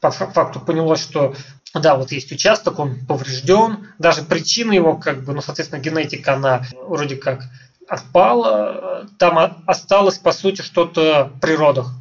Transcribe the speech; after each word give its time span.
по 0.00 0.10
факту 0.10 0.60
понялось, 0.60 1.02
что 1.02 1.34
да, 1.74 1.96
вот 1.96 2.12
есть 2.12 2.32
участок, 2.32 2.78
он 2.78 3.04
поврежден, 3.06 3.88
даже 3.98 4.22
причина 4.22 4.72
его, 4.72 4.96
как 4.96 5.24
бы, 5.24 5.34
ну, 5.34 5.40
соответственно, 5.40 5.80
генетика, 5.80 6.34
она 6.34 6.62
вроде 6.86 7.16
как 7.16 7.42
отпала, 7.88 9.06
там 9.18 9.62
осталось, 9.66 10.18
по 10.18 10.32
сути, 10.32 10.62
что-то 10.62 11.30
в 11.34 11.40
природах. 11.40 11.92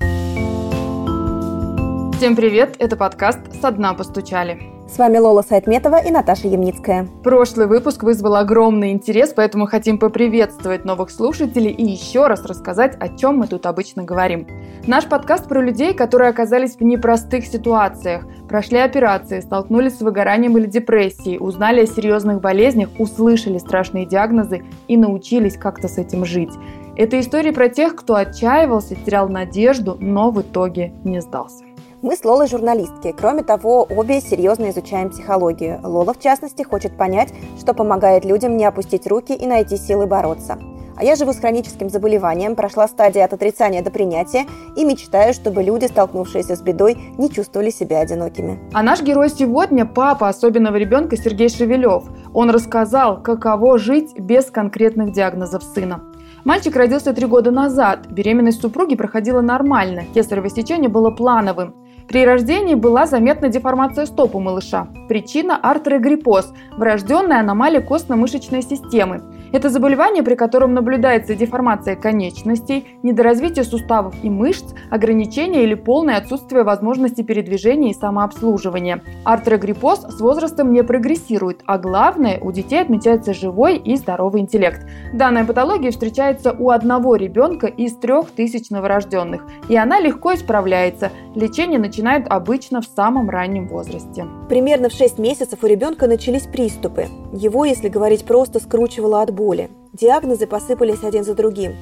Всем 2.17 2.35
привет, 2.35 2.75
это 2.79 2.97
подкаст 2.97 3.39
«Со 3.61 3.71
дна 3.71 3.93
постучали». 3.93 4.76
С 4.87 4.97
вами 4.97 5.17
Лола 5.17 5.41
Сайтметова 5.41 6.01
и 6.01 6.11
Наташа 6.11 6.47
Ямницкая. 6.47 7.09
Прошлый 7.21 7.67
выпуск 7.67 8.03
вызвал 8.03 8.37
огромный 8.37 8.91
интерес, 8.91 9.33
поэтому 9.35 9.65
хотим 9.65 9.99
поприветствовать 9.99 10.85
новых 10.85 11.11
слушателей 11.11 11.71
и 11.71 11.85
еще 11.85 12.27
раз 12.27 12.45
рассказать, 12.45 12.95
о 12.97 13.09
чем 13.09 13.39
мы 13.39 13.47
тут 13.47 13.65
обычно 13.65 14.03
говорим. 14.03 14.47
Наш 14.87 15.05
подкаст 15.05 15.49
про 15.49 15.61
людей, 15.61 15.93
которые 15.93 16.29
оказались 16.29 16.77
в 16.77 16.81
непростых 16.81 17.45
ситуациях, 17.45 18.23
прошли 18.47 18.77
операции, 18.77 19.41
столкнулись 19.41 19.97
с 19.97 20.01
выгоранием 20.01 20.57
или 20.57 20.67
депрессией, 20.67 21.37
узнали 21.37 21.81
о 21.81 21.85
серьезных 21.85 22.39
болезнях, 22.39 22.87
услышали 22.97 23.57
страшные 23.57 24.05
диагнозы 24.05 24.63
и 24.87 24.95
научились 24.95 25.57
как-то 25.57 25.89
с 25.89 25.97
этим 25.97 26.23
жить. 26.23 26.53
Это 26.95 27.19
истории 27.19 27.51
про 27.51 27.67
тех, 27.67 27.93
кто 27.93 28.15
отчаивался, 28.15 28.95
терял 28.95 29.27
надежду, 29.27 29.97
но 29.99 30.31
в 30.31 30.41
итоге 30.41 30.93
не 31.03 31.19
сдался. 31.19 31.66
Мы 32.03 32.15
с 32.15 32.23
Лолой 32.23 32.47
журналистки. 32.47 33.11
Кроме 33.11 33.41
того, 33.41 33.81
обе 33.89 34.21
серьезно 34.21 34.69
изучаем 34.69 35.09
психологию. 35.09 35.79
Лола, 35.83 36.13
в 36.13 36.19
частности, 36.19 36.61
хочет 36.61 36.95
понять, 36.95 37.33
что 37.59 37.73
помогает 37.73 38.23
людям 38.23 38.55
не 38.55 38.65
опустить 38.65 39.07
руки 39.07 39.33
и 39.33 39.47
найти 39.47 39.77
силы 39.77 40.05
бороться. 40.05 40.59
А 40.95 41.03
я 41.03 41.15
живу 41.15 41.33
с 41.33 41.39
хроническим 41.39 41.89
заболеванием, 41.89 42.55
прошла 42.55 42.87
стадия 42.87 43.25
от 43.25 43.33
отрицания 43.33 43.81
до 43.81 43.89
принятия 43.89 44.45
и 44.75 44.85
мечтаю, 44.85 45.33
чтобы 45.33 45.63
люди, 45.63 45.85
столкнувшиеся 45.85 46.55
с 46.55 46.61
бедой, 46.61 46.97
не 47.17 47.31
чувствовали 47.31 47.71
себя 47.71 47.99
одинокими. 47.99 48.59
А 48.73 48.83
наш 48.83 49.01
герой 49.01 49.31
сегодня– 49.31 49.85
папа 49.87 50.29
особенного 50.29 50.75
ребенка 50.75 51.17
Сергей 51.17 51.49
Шевелев. 51.49 52.03
Он 52.31 52.51
рассказал, 52.51 53.23
каково 53.23 53.79
жить 53.79 54.19
без 54.19 54.45
конкретных 54.51 55.13
диагнозов 55.13 55.63
сына. 55.63 56.03
Мальчик 56.45 56.75
родился 56.75 57.13
три 57.13 57.25
года 57.25 57.51
назад. 57.51 58.07
Беременность 58.09 58.61
супруги 58.61 58.95
проходила 58.95 59.41
нормально. 59.41 60.05
Кесарево 60.13 60.49
сечение 60.49 60.89
было 60.89 61.09
плановым. 61.09 61.75
При 62.07 62.25
рождении 62.25 62.75
была 62.75 63.05
заметна 63.05 63.49
деформация 63.49 64.05
стоп 64.05 64.35
у 64.35 64.39
малыша. 64.39 64.87
Причина– 65.09 65.57
артерогриппоз– 65.61 66.53
врожденная 66.77 67.41
аномалия 67.41 67.81
костно-мышечной 67.81 68.61
системы. 68.61 69.21
Это 69.51 69.69
заболевание, 69.69 70.23
при 70.23 70.35
котором 70.35 70.73
наблюдается 70.73 71.35
деформация 71.35 71.95
конечностей, 71.95 72.99
недоразвитие 73.03 73.63
суставов 73.63 74.15
и 74.23 74.29
мышц, 74.29 74.73
ограничение 74.89 75.63
или 75.63 75.73
полное 75.73 76.17
отсутствие 76.17 76.63
возможности 76.63 77.21
передвижения 77.21 77.91
и 77.91 77.93
самообслуживания. 77.93 79.01
Артерогриппоз 79.23 80.01
с 80.01 80.19
возрастом 80.19 80.71
не 80.71 80.83
прогрессирует, 80.83 81.61
а 81.65 81.77
главное, 81.77 82.39
у 82.41 82.51
детей 82.51 82.81
отмечается 82.81 83.33
живой 83.33 83.77
и 83.77 83.95
здоровый 83.95 84.41
интеллект. 84.41 84.85
Данная 85.13 85.45
патология 85.45 85.91
встречается 85.91 86.51
у 86.51 86.69
одного 86.69 87.15
ребенка 87.15 87.67
из 87.67 87.95
трех 87.95 88.31
тысяч 88.31 88.69
новорожденных, 88.69 89.45
и 89.69 89.75
она 89.75 89.99
легко 89.99 90.33
исправляется. 90.33 91.11
Лечение 91.35 91.79
начинают 91.79 92.27
обычно 92.27 92.81
в 92.81 92.85
самом 92.85 93.29
раннем 93.29 93.67
возрасте. 93.67 94.25
Примерно 94.49 94.89
в 94.89 94.93
6 94.93 95.19
месяцев 95.19 95.59
у 95.61 95.67
ребенка 95.67 96.07
начались 96.07 96.43
приступы. 96.43 97.07
Его, 97.33 97.65
если 97.65 97.89
говорить 97.89 98.25
просто, 98.25 98.59
скручивало 98.59 99.21
от 99.21 99.31
боли. 99.37 99.69
Диагнозы 99.93 100.47
посыпались 100.47 101.03
один 101.03 101.23
за 101.23 101.33
другим. 101.35 101.75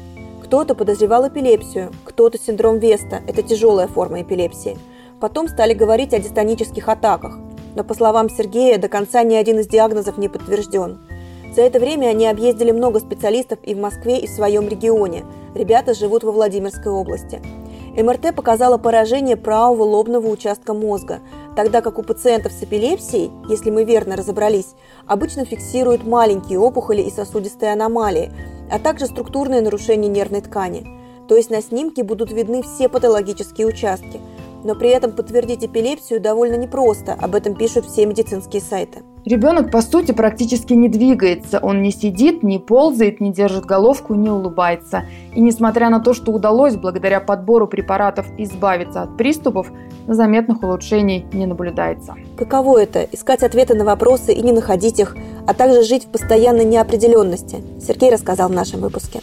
Кто-то 0.44 0.76
подозревал 0.76 1.28
эпилепсию, 1.28 1.92
кто-то 2.04 2.38
синдром 2.38 2.78
Веста– 2.78 3.22
это 3.28 3.42
тяжелая 3.42 3.88
форма 3.88 4.22
эпилепсии. 4.22 4.78
Потом 5.20 5.48
стали 5.48 5.74
говорить 5.74 6.14
о 6.14 6.20
дистонических 6.20 6.88
атаках. 6.88 7.40
Но, 7.76 7.84
по 7.84 7.94
словам 7.94 8.30
Сергея, 8.30 8.78
до 8.78 8.90
конца 8.90 9.24
ни 9.24 9.34
один 9.34 9.60
из 9.60 9.68
диагнозов 9.68 10.18
не 10.18 10.28
подтвержден. 10.30 11.00
За 11.56 11.62
это 11.62 11.80
время 11.80 12.08
они 12.08 12.28
объездили 12.28 12.72
много 12.72 13.00
специалистов 13.00 13.60
и 13.64 13.74
в 13.74 13.80
Москве, 13.80 14.20
и 14.20 14.28
в 14.28 14.30
своем 14.30 14.68
регионе. 14.68 15.24
Ребята 15.56 15.94
живут 15.94 16.24
во 16.24 16.32
Владимирской 16.32 16.92
области. 16.92 17.42
МРТ 17.98 18.36
показала 18.36 18.78
поражение 18.78 19.38
правого 19.38 19.84
лобного 19.84 20.28
участка 20.28 20.74
мозга, 20.74 21.22
тогда 21.56 21.82
как 21.82 21.98
у 22.00 22.04
пациентов 22.04 22.52
с 22.52 22.64
эпилепсией, 22.64 23.32
если 23.50 23.72
мы 23.72 23.84
верно 23.84 24.16
разобрались, 24.16 24.76
обычно 25.08 25.46
фиксируют 25.46 26.06
маленькие 26.06 26.60
опухоли 26.60 27.02
и 27.02 27.12
сосудистые 27.12 27.74
аномалии, 27.74 28.32
а 28.70 28.80
также 28.80 29.06
структурные 29.06 29.62
нарушения 29.62 30.10
нервной 30.10 30.42
ткани. 30.42 30.86
То 31.28 31.36
есть 31.36 31.50
на 31.50 31.62
снимке 31.62 32.04
будут 32.04 32.32
видны 32.32 32.62
все 32.62 32.90
патологические 32.90 33.68
участки. 33.68 34.20
Но 34.64 34.76
при 34.76 34.90
этом 34.90 35.12
подтвердить 35.12 35.64
эпилепсию 35.64 36.20
довольно 36.20 36.56
непросто, 36.56 37.14
об 37.14 37.36
этом 37.36 37.56
пишут 37.56 37.86
все 37.86 38.06
медицинские 38.06 38.62
сайты. 38.62 39.04
Ребенок, 39.26 39.72
по 39.72 39.82
сути, 39.82 40.12
практически 40.12 40.74
не 40.74 40.88
двигается. 40.88 41.58
Он 41.60 41.82
не 41.82 41.92
сидит, 41.92 42.44
не 42.44 42.60
ползает, 42.60 43.20
не 43.20 43.34
держит 43.34 43.66
головку, 43.66 44.14
не 44.14 44.30
улыбается. 44.30 45.06
И 45.34 45.42
несмотря 45.42 45.90
на 45.90 46.00
то, 46.00 46.14
что 46.14 46.32
удалось 46.32 46.76
благодаря 46.76 47.20
подбору 47.20 47.68
препаратов 47.68 48.28
избавиться 48.38 49.02
от 49.02 49.18
приступов, 49.18 49.72
заметных 50.08 50.62
улучшений 50.62 51.26
не 51.34 51.48
наблюдается. 51.48 52.14
Каково 52.38 52.84
это– 52.84 53.02
искать 53.12 53.42
ответы 53.42 53.74
на 53.74 53.84
вопросы 53.84 54.32
и 54.32 54.42
не 54.44 54.52
находить 54.52 55.00
их, 55.00 55.18
а 55.48 55.56
также 55.56 55.82
жить 55.82 56.06
в 56.06 56.10
постоянной 56.10 56.66
неопределенности? 56.66 57.64
Сергей 57.82 58.12
рассказал 58.12 58.50
в 58.50 58.54
нашем 58.54 58.82
выпуске. 58.82 59.22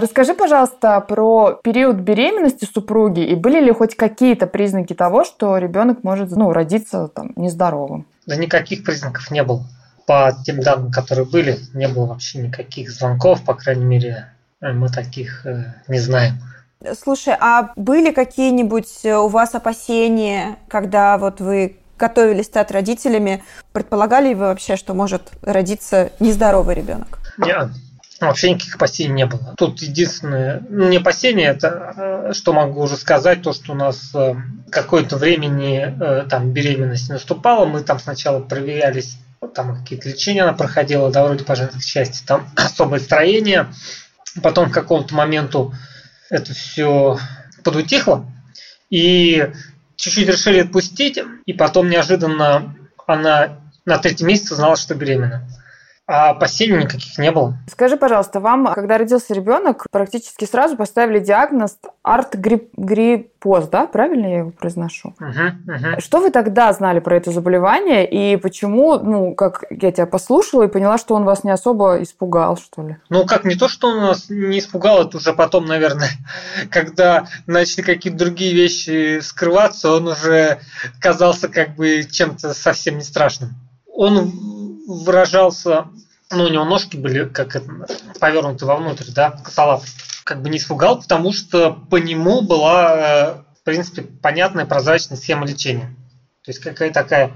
Расскажи, 0.00 0.32
пожалуйста, 0.32 1.00
про 1.00 1.58
период 1.64 1.96
беременности 1.96 2.64
супруги 2.72 3.20
и 3.20 3.34
были 3.34 3.60
ли 3.60 3.72
хоть 3.72 3.96
какие-то 3.96 4.46
признаки 4.46 4.94
того, 4.94 5.24
что 5.24 5.58
ребенок 5.58 6.04
может 6.04 6.30
ну, 6.30 6.52
родиться 6.52 7.08
там, 7.08 7.32
нездоровым? 7.34 8.06
Да 8.24 8.36
никаких 8.36 8.84
признаков 8.84 9.28
не 9.32 9.42
было. 9.42 9.64
По 10.06 10.32
тем 10.44 10.60
данным, 10.60 10.92
которые 10.92 11.26
были, 11.26 11.58
не 11.74 11.88
было 11.88 12.06
вообще 12.06 12.38
никаких 12.38 12.92
звонков, 12.92 13.42
по 13.42 13.54
крайней 13.54 13.84
мере, 13.84 14.32
э, 14.60 14.72
мы 14.72 14.88
таких 14.88 15.44
э, 15.44 15.74
не 15.88 15.98
знаем. 15.98 16.34
Слушай, 16.96 17.34
а 17.38 17.72
были 17.74 18.12
какие-нибудь 18.12 19.00
э, 19.04 19.16
у 19.16 19.26
вас 19.26 19.56
опасения, 19.56 20.58
когда 20.68 21.18
вот 21.18 21.40
вы 21.40 21.76
готовились 21.98 22.46
стать 22.46 22.70
родителями? 22.70 23.42
Предполагали 23.72 24.32
вы 24.32 24.46
вообще, 24.46 24.76
что 24.76 24.94
может 24.94 25.32
родиться 25.42 26.12
нездоровый 26.20 26.76
ребенок? 26.76 27.18
Нет, 27.36 27.70
вообще 28.26 28.50
никаких 28.50 28.76
опасений 28.76 29.12
не 29.12 29.26
было. 29.26 29.54
Тут 29.56 29.80
единственное, 29.80 30.62
ну, 30.68 30.88
не 30.88 30.96
опасение, 30.96 31.48
это 31.48 32.30
что 32.32 32.52
могу 32.52 32.82
уже 32.82 32.96
сказать, 32.96 33.42
то, 33.42 33.52
что 33.52 33.72
у 33.72 33.74
нас 33.76 34.12
какое-то 34.70 35.16
времени 35.16 35.94
э, 36.00 36.26
там 36.28 36.52
беременность 36.52 37.08
наступала, 37.08 37.64
мы 37.64 37.82
там 37.82 37.98
сначала 37.98 38.40
проверялись, 38.40 39.18
там 39.54 39.76
какие-то 39.76 40.08
лечения 40.08 40.42
она 40.42 40.52
проходила, 40.52 41.10
да, 41.10 41.24
вроде 41.24 41.44
по 41.44 41.54
женской 41.54 41.80
части, 41.80 42.24
там 42.26 42.50
особое 42.56 43.00
строение, 43.00 43.66
потом 44.42 44.70
к 44.70 44.74
какому-то 44.74 45.14
моменту 45.14 45.74
это 46.30 46.52
все 46.52 47.18
подутихло, 47.64 48.26
и 48.90 49.50
чуть-чуть 49.96 50.28
решили 50.28 50.60
отпустить, 50.60 51.18
и 51.46 51.52
потом 51.52 51.88
неожиданно 51.88 52.74
она 53.06 53.58
на 53.84 53.98
третий 53.98 54.24
месяц 54.24 54.52
узнала, 54.52 54.76
что 54.76 54.94
беременна. 54.94 55.48
А 56.10 56.30
опасений 56.30 56.78
никаких 56.78 57.18
не 57.18 57.30
было. 57.30 57.58
Скажи, 57.70 57.98
пожалуйста, 57.98 58.40
вам, 58.40 58.72
когда 58.72 58.96
родился 58.96 59.34
ребенок, 59.34 59.86
практически 59.90 60.46
сразу 60.46 60.74
поставили 60.74 61.18
диагноз 61.18 61.76
арт-гриппоз, 62.02 63.68
да? 63.68 63.86
Правильно 63.86 64.26
я 64.26 64.38
его 64.38 64.50
произношу? 64.50 65.14
Угу, 65.20 65.74
угу. 65.74 66.00
Что 66.00 66.20
вы 66.20 66.30
тогда 66.30 66.72
знали 66.72 67.00
про 67.00 67.18
это 67.18 67.30
заболевание 67.30 68.08
и 68.08 68.38
почему, 68.38 68.98
ну, 68.98 69.34
как 69.34 69.64
я 69.68 69.92
тебя 69.92 70.06
послушала 70.06 70.62
и 70.62 70.68
поняла, 70.68 70.96
что 70.96 71.14
он 71.14 71.24
вас 71.24 71.44
не 71.44 71.50
особо 71.50 72.02
испугал, 72.02 72.56
что 72.56 72.88
ли? 72.88 72.96
Ну, 73.10 73.26
как 73.26 73.44
не 73.44 73.54
то, 73.54 73.68
что 73.68 73.88
он 73.88 73.98
нас 73.98 74.30
не 74.30 74.60
испугал, 74.60 75.06
это 75.06 75.18
уже 75.18 75.34
потом, 75.34 75.66
наверное, 75.66 76.08
когда 76.70 77.26
начали 77.46 77.82
какие-то 77.82 78.18
другие 78.18 78.54
вещи 78.54 79.20
скрываться, 79.20 79.92
он 79.92 80.08
уже 80.08 80.60
казался 81.02 81.48
как 81.48 81.74
бы 81.74 82.02
чем-то 82.10 82.54
совсем 82.54 82.96
не 82.96 83.04
страшным. 83.04 83.50
Он 83.92 84.57
выражался, 84.88 85.88
ну, 86.30 86.44
у 86.44 86.48
него 86.48 86.64
ножки 86.64 86.96
были 86.96 87.28
как 87.28 87.54
это, 87.54 87.86
повернуты 88.18 88.64
вовнутрь, 88.64 89.10
да, 89.14 89.30
косолапость. 89.30 89.96
Как 90.24 90.42
бы 90.42 90.50
не 90.50 90.58
испугал, 90.58 91.00
потому 91.00 91.32
что 91.32 91.72
по 91.72 91.96
нему 91.96 92.40
была, 92.40 92.96
э, 92.96 93.34
в 93.60 93.64
принципе, 93.64 94.02
понятная 94.02 94.66
прозрачная 94.66 95.18
схема 95.18 95.46
лечения. 95.46 95.94
То 96.42 96.50
есть 96.50 96.60
какая 96.60 96.90
такая 96.90 97.32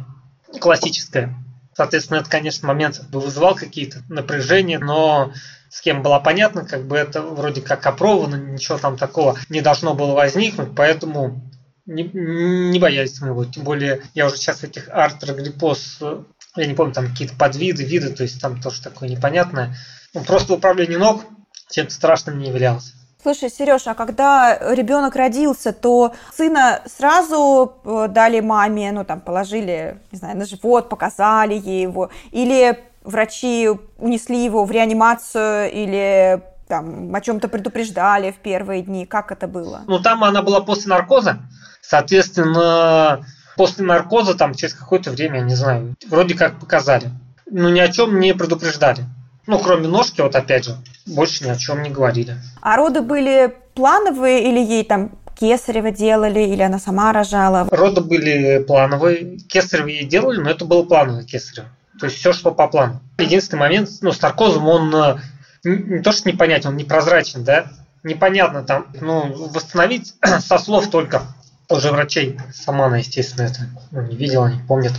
классическая. 0.60 1.34
Соответственно, 1.74 2.18
это, 2.18 2.30
конечно, 2.30 2.68
момент 2.68 3.00
вызывал 3.10 3.54
какие-то 3.54 4.02
напряжения, 4.08 4.78
но 4.78 5.32
схема 5.70 6.00
была 6.00 6.20
понятна, 6.20 6.64
как 6.64 6.86
бы 6.86 6.96
это 6.96 7.22
вроде 7.22 7.60
как 7.60 7.86
опробовано, 7.86 8.36
ничего 8.36 8.78
там 8.78 8.96
такого 8.96 9.38
не 9.48 9.60
должно 9.60 9.94
было 9.94 10.12
возникнуть, 10.12 10.74
поэтому 10.74 11.50
не, 11.86 12.04
не 12.04 12.78
боялись 12.78 13.20
мы 13.20 13.28
его. 13.28 13.44
Тем 13.44 13.64
более, 13.64 14.02
я 14.14 14.26
уже 14.26 14.36
сейчас 14.36 14.64
этих 14.64 14.88
артрогриппоз 14.90 16.00
я 16.56 16.66
не 16.66 16.74
помню, 16.74 16.92
там 16.92 17.08
какие-то 17.08 17.34
подвиды, 17.34 17.84
виды, 17.84 18.10
то 18.10 18.22
есть 18.22 18.40
там 18.40 18.60
тоже 18.60 18.82
такое 18.82 19.08
непонятное. 19.08 19.74
Ну, 20.14 20.22
просто 20.24 20.54
управление 20.54 20.98
ног 20.98 21.24
чем-то 21.70 21.92
страшным 21.92 22.38
не 22.38 22.48
являлось. 22.48 22.92
Слушай, 23.22 23.50
Сереж, 23.50 23.86
а 23.86 23.94
когда 23.94 24.58
ребенок 24.74 25.14
родился, 25.14 25.72
то 25.72 26.12
сына 26.36 26.82
сразу 26.86 27.76
э, 27.84 28.08
дали 28.08 28.40
маме, 28.40 28.90
ну 28.90 29.04
там 29.04 29.20
положили, 29.20 30.00
не 30.10 30.18
знаю, 30.18 30.36
на 30.36 30.44
живот, 30.44 30.88
показали 30.88 31.54
ей 31.54 31.82
его, 31.82 32.10
или 32.32 32.80
врачи 33.04 33.70
унесли 33.98 34.44
его 34.44 34.64
в 34.64 34.72
реанимацию, 34.72 35.70
или 35.70 36.42
там 36.66 37.14
о 37.14 37.20
чем-то 37.20 37.46
предупреждали 37.46 38.32
в 38.32 38.38
первые 38.38 38.82
дни, 38.82 39.06
как 39.06 39.30
это 39.30 39.46
было? 39.46 39.82
Ну 39.86 40.00
там 40.00 40.24
она 40.24 40.42
была 40.42 40.60
после 40.60 40.88
наркоза, 40.88 41.38
соответственно, 41.80 43.24
после 43.56 43.84
наркоза 43.84 44.34
там 44.34 44.54
через 44.54 44.74
какое-то 44.74 45.10
время, 45.10 45.40
не 45.40 45.54
знаю, 45.54 45.94
вроде 46.08 46.34
как 46.34 46.58
показали, 46.58 47.10
но 47.50 47.70
ни 47.70 47.80
о 47.80 47.88
чем 47.88 48.20
не 48.20 48.34
предупреждали. 48.34 49.04
Ну, 49.46 49.58
кроме 49.58 49.88
ножки, 49.88 50.20
вот 50.20 50.36
опять 50.36 50.66
же, 50.66 50.76
больше 51.06 51.44
ни 51.44 51.50
о 51.50 51.56
чем 51.56 51.82
не 51.82 51.90
говорили. 51.90 52.36
А 52.60 52.76
роды 52.76 53.00
были 53.00 53.54
плановые 53.74 54.48
или 54.48 54.60
ей 54.60 54.84
там 54.84 55.18
кесарево 55.38 55.90
делали, 55.90 56.40
или 56.40 56.62
она 56.62 56.78
сама 56.78 57.12
рожала? 57.12 57.66
Роды 57.70 58.00
были 58.00 58.62
плановые. 58.62 59.38
Кесарево 59.48 59.88
ей 59.88 60.04
делали, 60.04 60.38
но 60.40 60.50
это 60.50 60.64
было 60.64 60.84
плановое 60.84 61.24
кесарево. 61.24 61.68
То 61.98 62.06
есть 62.06 62.18
все 62.18 62.32
шло 62.32 62.52
по 62.52 62.68
плану. 62.68 63.00
Единственный 63.18 63.60
момент, 63.60 63.88
ну, 64.00 64.12
с 64.12 64.22
наркозом 64.22 64.68
он 64.68 64.94
э, 64.94 65.16
не 65.64 66.02
то 66.02 66.12
что 66.12 66.28
непонятен, 66.28 66.70
он 66.70 66.76
непрозрачен, 66.76 67.44
да? 67.44 67.66
Непонятно 68.02 68.62
там, 68.62 68.86
ну, 69.00 69.48
восстановить 69.52 70.14
со 70.40 70.58
слов 70.58 70.88
только 70.90 71.22
уже 71.72 71.90
врачей. 71.90 72.38
Сама 72.52 72.86
она, 72.86 72.98
естественно, 72.98 73.46
это 73.46 73.60
ну, 73.90 74.02
не 74.02 74.16
видела, 74.16 74.46
не 74.48 74.60
помнит. 74.60 74.92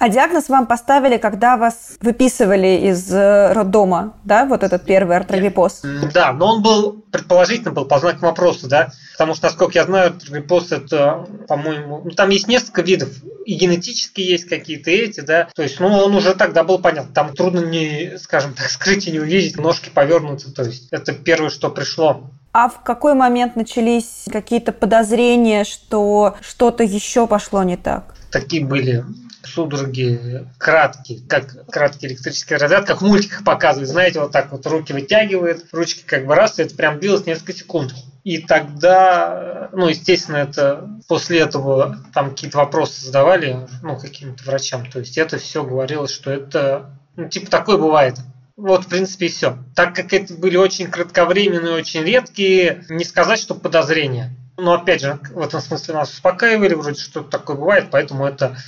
А 0.00 0.08
диагноз 0.08 0.48
вам 0.48 0.66
поставили, 0.66 1.18
когда 1.18 1.58
вас 1.58 1.98
выписывали 2.00 2.88
из 2.88 3.12
э, 3.12 3.52
роддома, 3.52 4.14
да, 4.24 4.46
вот 4.46 4.62
этот 4.62 4.86
первый 4.86 5.18
артрогриппоз? 5.18 5.82
Да, 6.14 6.32
но 6.32 6.54
он 6.54 6.62
был, 6.62 7.04
предположительно, 7.12 7.72
был 7.72 7.84
по 7.84 7.98
знаку 7.98 8.24
вопроса, 8.24 8.66
да, 8.66 8.92
потому 9.12 9.34
что, 9.34 9.48
насколько 9.48 9.74
я 9.74 9.84
знаю, 9.84 10.12
артрогриппоз 10.12 10.72
это, 10.72 11.26
по-моему, 11.46 12.00
ну, 12.02 12.10
там 12.12 12.30
есть 12.30 12.48
несколько 12.48 12.80
видов, 12.80 13.10
и 13.44 13.52
генетические 13.52 14.26
есть 14.26 14.48
какие-то 14.48 14.90
эти, 14.90 15.20
да, 15.20 15.50
то 15.54 15.62
есть, 15.62 15.78
ну, 15.80 15.88
он 15.88 16.14
уже 16.14 16.32
тогда 16.34 16.64
был 16.64 16.78
понятен, 16.78 17.12
там 17.12 17.34
трудно 17.34 17.60
не, 17.60 18.16
скажем 18.16 18.54
так, 18.54 18.66
скрыть 18.70 19.06
и 19.06 19.12
не 19.12 19.20
увидеть, 19.20 19.58
ножки 19.58 19.90
повернуты, 19.90 20.50
то 20.50 20.62
есть, 20.62 20.88
это 20.92 21.12
первое, 21.12 21.50
что 21.50 21.68
пришло. 21.68 22.30
А 22.52 22.68
в 22.68 22.82
какой 22.82 23.14
момент 23.14 23.54
начались 23.54 24.24
какие-то 24.30 24.72
подозрения, 24.72 25.64
что 25.64 26.36
что-то 26.40 26.82
еще 26.82 27.26
пошло 27.26 27.62
не 27.62 27.76
так? 27.76 28.14
Такие 28.32 28.64
были 28.64 29.04
судороги 29.44 30.46
краткие, 30.58 31.20
как 31.28 31.66
краткий 31.70 32.08
электрический 32.08 32.56
разряд, 32.56 32.86
как 32.86 33.00
в 33.00 33.06
мультиках 33.06 33.44
показывают, 33.44 33.88
знаете, 33.88 34.20
вот 34.20 34.32
так 34.32 34.52
вот 34.52 34.66
руки 34.66 34.92
вытягивает, 34.92 35.66
ручки 35.72 36.02
как 36.04 36.26
бы 36.26 36.34
раз, 36.34 36.58
и 36.58 36.62
это 36.62 36.74
прям 36.74 36.98
длилось 36.98 37.26
несколько 37.26 37.52
секунд. 37.52 37.94
И 38.22 38.38
тогда, 38.38 39.70
ну, 39.72 39.88
естественно, 39.88 40.36
это 40.36 40.88
после 41.08 41.40
этого 41.40 41.98
там 42.12 42.30
какие-то 42.30 42.58
вопросы 42.58 43.04
задавали, 43.04 43.66
ну, 43.82 43.98
каким-то 43.98 44.44
врачам. 44.44 44.84
То 44.90 44.98
есть 44.98 45.16
это 45.16 45.38
все 45.38 45.64
говорилось, 45.64 46.12
что 46.12 46.30
это, 46.30 46.90
ну, 47.16 47.28
типа, 47.28 47.50
такое 47.50 47.78
бывает. 47.78 48.16
Вот, 48.60 48.84
в 48.84 48.88
принципе, 48.88 49.26
и 49.26 49.28
все. 49.30 49.56
Так 49.74 49.96
как 49.96 50.12
это 50.12 50.34
были 50.34 50.58
очень 50.58 50.90
кратковременные, 50.90 51.72
очень 51.72 52.02
редкие, 52.02 52.84
не 52.90 53.04
сказать, 53.04 53.40
что 53.40 53.54
подозрения. 53.54 54.36
Но 54.58 54.74
опять 54.74 55.00
же, 55.00 55.18
в 55.32 55.40
этом 55.40 55.62
смысле 55.62 55.94
нас 55.94 56.12
успокаивали, 56.12 56.74
вроде 56.74 57.00
что 57.00 57.22
такое 57.22 57.56
бывает, 57.56 57.86
поэтому 57.90 58.26
это 58.26 58.58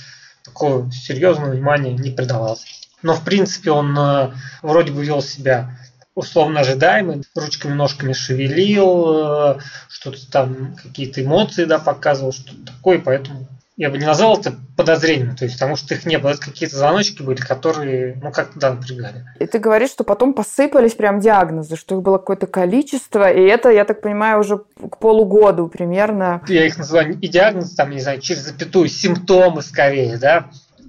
такого 0.43 0.91
серьезного 0.91 1.51
внимания 1.51 1.93
не 1.93 2.09
придавалось. 2.09 2.65
Но 3.03 3.13
в 3.13 3.23
принципе 3.23 3.69
он 3.69 3.95
э, 3.95 4.31
вроде 4.63 4.91
бы 4.91 5.05
вел 5.05 5.21
себя 5.21 5.77
условно 6.15 6.61
ожидаемый, 6.61 7.23
ручками, 7.35 7.73
ножками 7.73 8.13
шевелил, 8.13 9.57
э, 9.57 9.59
что-то 9.89 10.31
там, 10.31 10.75
какие-то 10.75 11.23
эмоции 11.23 11.65
да, 11.65 11.77
показывал, 11.77 12.33
что-то 12.33 12.65
такое, 12.65 12.97
поэтому 12.97 13.47
я 13.83 13.89
бы 13.89 13.97
не 13.97 14.05
назвал 14.05 14.39
это 14.39 14.55
подозрением, 14.77 15.35
то 15.35 15.43
есть 15.43 15.59
потому 15.59 15.75
что 15.75 15.93
их 15.93 16.05
не 16.05 16.17
было, 16.17 16.29
это 16.29 16.39
какие-то 16.39 16.77
звоночки 16.77 17.21
были, 17.21 17.41
которые, 17.41 18.15
ну, 18.23 18.31
как-то, 18.31 18.57
да, 18.57 18.73
напрягали. 18.75 19.25
И 19.41 19.45
ты 19.45 19.59
говоришь, 19.59 19.89
что 19.89 20.05
потом 20.05 20.33
посыпались 20.33 20.93
прям 20.93 21.19
диагнозы, 21.19 21.75
что 21.75 21.95
их 21.95 22.01
было 22.01 22.17
какое-то 22.17 22.47
количество, 22.47 23.29
и 23.29 23.41
это, 23.41 23.69
я 23.71 23.83
так 23.83 23.99
понимаю, 23.99 24.39
уже 24.39 24.59
к 24.59 24.99
полугоду 24.99 25.67
примерно. 25.67 26.41
Я 26.47 26.65
их 26.65 26.77
называю 26.77 27.19
и 27.19 27.27
диагноз, 27.27 27.75
там, 27.75 27.89
не 27.89 27.99
знаю, 27.99 28.21
через 28.21 28.43
запятую, 28.43 28.87
симптомы 28.87 29.61
скорее, 29.61 30.15
да. 30.15 30.45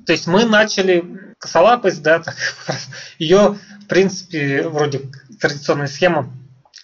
То 0.06 0.12
есть 0.12 0.28
мы 0.28 0.44
начали 0.44 1.04
косолапость, 1.38 2.00
да, 2.00 2.20
так, 2.20 2.36
ее, 3.18 3.56
в 3.82 3.86
принципе, 3.88 4.68
вроде 4.68 5.00
традиционная 5.40 5.88
схема 5.88 6.30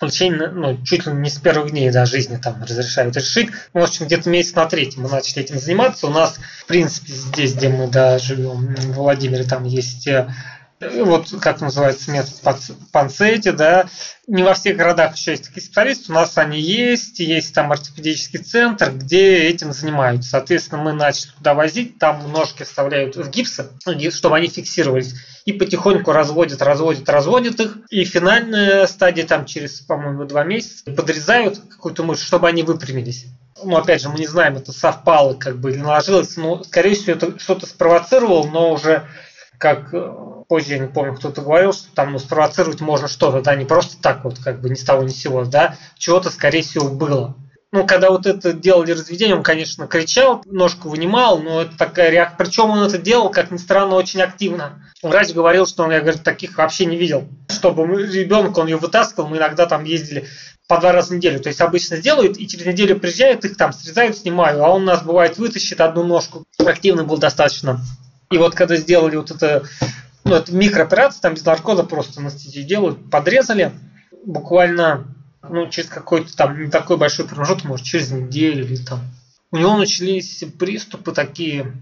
лечение, 0.07 0.49
ну, 0.49 0.83
чуть 0.85 1.07
ли 1.07 1.13
не 1.13 1.31
с 1.31 1.39
первых 1.39 1.71
дней 1.71 1.91
да, 1.91 2.07
жизни 2.07 2.37
там 2.37 2.63
разрешают 2.63 3.17
решить. 3.17 3.51
Ну, 3.75 3.81
в 3.81 3.85
общем, 3.85 4.07
где-то 4.07 4.29
месяц 4.31 4.55
на 4.55 4.67
третий 4.67 5.01
мы 5.01 5.09
начали 5.09 5.43
этим 5.43 5.59
заниматься. 5.59 6.07
У 6.07 6.11
нас, 6.11 6.39
в 6.63 6.67
принципе, 6.67 7.13
здесь, 7.13 7.55
где 7.55 7.69
мы 7.69 7.89
да, 7.89 8.19
живем, 8.19 8.75
в 8.75 8.93
Владимире, 8.93 9.45
там 9.45 9.65
есть 9.65 10.07
э, 10.07 10.33
вот 10.81 11.29
как 11.41 11.61
называется 11.61 12.11
метод 12.11 12.33
Панцетти, 12.91 13.51
да, 13.51 13.87
не 14.27 14.43
во 14.43 14.55
всех 14.55 14.77
городах 14.77 15.17
еще 15.17 15.33
есть 15.33 15.45
такие 15.45 15.63
специалисты, 15.63 16.11
у 16.11 16.15
нас 16.15 16.39
они 16.39 16.61
есть, 16.61 17.19
есть 17.19 17.55
там 17.55 17.71
ортопедический 17.71 18.39
центр, 18.39 18.91
где 18.93 19.49
этим 19.49 19.73
занимаются. 19.73 20.31
Соответственно, 20.31 20.83
мы 20.83 20.93
начали 20.93 21.33
туда 21.33 21.55
возить, 21.55 21.99
там 21.99 22.33
ножки 22.33 22.63
вставляют 22.63 23.17
в 23.17 23.29
гипсы, 23.29 23.69
чтобы 24.11 24.37
они 24.37 24.49
фиксировались, 24.49 25.15
и 25.45 25.53
потихоньку 25.53 26.13
разводят, 26.13 26.63
разводят, 26.63 27.09
разводят 27.09 27.61
их, 27.61 27.79
и 27.91 28.05
финальная 28.05 28.87
стадия 28.87 29.27
там 29.27 29.45
через, 29.45 29.81
по-моему, 29.81 30.25
два 30.25 30.45
месяца 30.45 30.91
подрезают 30.91 31.59
какую-то 31.59 32.05
мышцу, 32.05 32.25
чтобы 32.25 32.49
они 32.49 32.63
выпрямились. 32.63 33.27
Ну, 33.63 33.77
опять 33.77 34.01
же, 34.01 34.09
мы 34.09 34.19
не 34.19 34.27
знаем, 34.27 34.57
это 34.57 34.73
совпало 34.73 35.35
как 35.35 35.59
бы 35.59 35.73
или 35.73 35.79
наложилось, 35.79 36.37
но, 36.39 36.63
скорее 36.65 36.95
всего, 36.95 37.17
это 37.17 37.39
что-то 37.39 37.67
спровоцировало, 37.67 38.47
но 38.47 38.73
уже 38.73 39.07
как 39.59 39.93
э, 39.93 40.15
позже, 40.51 40.73
я 40.73 40.79
не 40.81 40.89
помню, 40.89 41.15
кто-то 41.15 41.43
говорил, 41.43 41.73
что 41.73 41.95
там 41.95 42.11
ну, 42.11 42.19
спровоцировать 42.19 42.81
можно 42.81 43.07
что-то, 43.07 43.41
да, 43.41 43.55
не 43.55 43.65
просто 43.65 44.03
так 44.03 44.25
вот, 44.25 44.41
как 44.41 44.61
бы 44.61 44.69
ни 44.69 44.75
с 44.75 44.83
того 44.83 45.05
ни 45.05 45.11
сего, 45.11 45.45
да, 45.45 45.77
чего-то, 45.97 46.29
скорее 46.29 46.63
всего, 46.63 46.89
было. 46.89 47.37
Ну, 47.71 47.87
когда 47.87 48.11
вот 48.11 48.27
это 48.27 48.53
делали 48.53 48.91
разведение, 48.91 49.37
он, 49.37 49.45
конечно, 49.45 49.87
кричал, 49.87 50.43
ножку 50.47 50.89
вынимал, 50.89 51.39
но 51.39 51.63
это 51.63 51.79
такая 51.79 52.11
реакция. 52.11 52.37
Причем 52.37 52.71
он 52.71 52.83
это 52.83 52.99
делал, 52.99 53.31
как 53.31 53.53
ни 53.53 53.59
странно, 53.59 53.95
очень 53.95 54.23
активно. 54.23 54.85
Врач 55.05 55.33
говорил, 55.33 55.69
что 55.69 55.85
он, 55.85 55.93
я 55.93 56.01
говорю, 56.01 56.19
таких 56.19 56.59
вообще 56.59 56.85
не 56.87 56.97
видел. 56.97 57.29
Чтобы 57.49 57.85
ребенка, 58.03 58.59
он 58.59 58.67
ее 58.67 58.77
вытаскивал, 58.77 59.29
мы 59.29 59.37
иногда 59.37 59.67
там 59.67 59.85
ездили 59.85 60.27
по 60.67 60.81
два 60.81 60.91
раза 60.91 61.13
в 61.13 61.17
неделю. 61.17 61.39
То 61.39 61.49
есть 61.49 61.61
обычно 61.61 61.99
сделают, 61.99 62.39
и 62.39 62.49
через 62.49 62.67
неделю 62.67 62.99
приезжают, 62.99 63.45
их 63.45 63.57
там 63.57 63.73
срезают, 63.73 64.19
снимаю, 64.19 64.65
а 64.65 64.71
он 64.71 64.85
нас 64.85 65.05
бывает 65.05 65.39
вытащит 65.39 65.81
одну 65.81 66.03
ножку. 66.03 66.45
Активный 66.59 67.05
был 67.05 67.19
достаточно. 67.19 67.81
И 68.31 68.39
вот 68.39 68.55
когда 68.55 68.77
сделали 68.77 69.17
вот 69.17 69.33
это, 69.33 69.65
ну, 70.31 70.37
это 70.37 70.55
микрооперация, 70.55 71.21
там 71.21 71.35
без 71.35 71.45
наркоза 71.45 71.83
просто 71.83 72.21
анестезию 72.21 72.65
делают, 72.65 73.11
подрезали, 73.11 73.73
буквально 74.25 75.07
ну, 75.43 75.69
через 75.69 75.89
какой-то 75.89 76.35
там 76.37 76.63
не 76.63 76.71
такой 76.71 76.97
большой 76.97 77.27
промежуток, 77.27 77.65
может, 77.65 77.85
через 77.85 78.13
неделю 78.13 78.65
или 78.65 78.77
там. 78.77 79.01
У 79.51 79.57
него 79.57 79.77
начались 79.77 80.45
приступы 80.59 81.13
такие, 81.13 81.73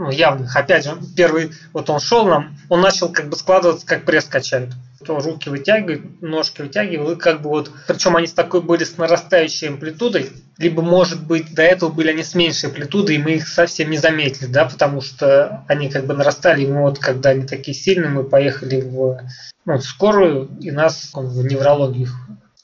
ну, 0.00 0.10
явных. 0.10 0.56
Опять 0.56 0.84
же, 0.84 0.96
первый, 1.14 1.52
вот 1.74 1.90
он 1.90 2.00
шел 2.00 2.26
нам, 2.26 2.56
он 2.70 2.80
начал 2.80 3.10
как 3.10 3.28
бы 3.28 3.36
складываться, 3.36 3.86
как 3.86 4.04
пресс 4.04 4.24
качают 4.24 4.70
то 5.04 5.18
руки 5.18 5.48
вытягивает, 5.48 6.20
ножки 6.20 6.60
вытягивал, 6.60 7.12
и 7.12 7.16
как 7.16 7.40
бы 7.40 7.48
вот, 7.48 7.72
причем 7.86 8.16
они 8.16 8.26
с 8.26 8.34
такой 8.34 8.60
были 8.60 8.84
с 8.84 8.98
нарастающей 8.98 9.68
амплитудой, 9.68 10.30
либо, 10.58 10.82
может 10.82 11.26
быть, 11.26 11.54
до 11.54 11.62
этого 11.62 11.88
были 11.88 12.10
они 12.10 12.22
с 12.22 12.34
меньшей 12.34 12.68
амплитудой, 12.68 13.16
и 13.16 13.18
мы 13.18 13.32
их 13.36 13.48
совсем 13.48 13.90
не 13.90 13.96
заметили, 13.96 14.46
да, 14.46 14.66
потому 14.66 15.00
что 15.00 15.64
они 15.68 15.88
как 15.88 16.04
бы 16.04 16.12
нарастали, 16.12 16.64
и 16.64 16.66
мы 16.66 16.82
вот, 16.82 16.98
когда 16.98 17.30
они 17.30 17.46
такие 17.46 17.74
сильные, 17.74 18.10
мы 18.10 18.24
поехали 18.24 18.82
в, 18.82 19.22
ну, 19.64 19.78
в 19.78 19.82
скорую, 19.82 20.50
и 20.60 20.70
нас 20.70 21.10
в 21.14 21.46
неврологию 21.46 22.08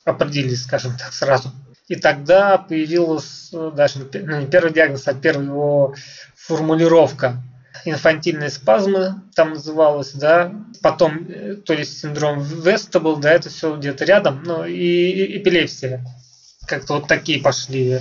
определили, 0.05 0.57
скажем 0.57 0.93
так, 0.99 1.15
сразу. 1.15 1.51
И 1.89 1.97
тогда 1.97 2.59
появилась 2.59 3.51
даже 3.53 4.01
ну, 4.13 4.41
не 4.41 4.47
первый 4.47 4.73
диагноз, 4.73 5.07
а 5.07 5.15
первая 5.15 5.47
его 5.47 5.95
формулировка 6.35 7.37
инфантильные 7.85 8.51
спазмы, 8.51 9.23
там 9.35 9.51
называлось, 9.51 10.13
да, 10.13 10.53
потом, 10.83 11.27
э, 11.29 11.55
то 11.55 11.73
есть 11.73 12.01
синдром 12.01 12.43
Веста 12.43 13.01
был, 13.01 13.17
да, 13.17 13.33
это 13.33 13.49
все 13.49 13.77
где-то 13.77 14.05
рядом, 14.05 14.43
ну 14.45 14.65
и 14.65 15.39
эпилепсия. 15.39 16.05
Как-то 16.67 16.95
вот 16.95 17.07
такие 17.07 17.41
пошли 17.41 18.01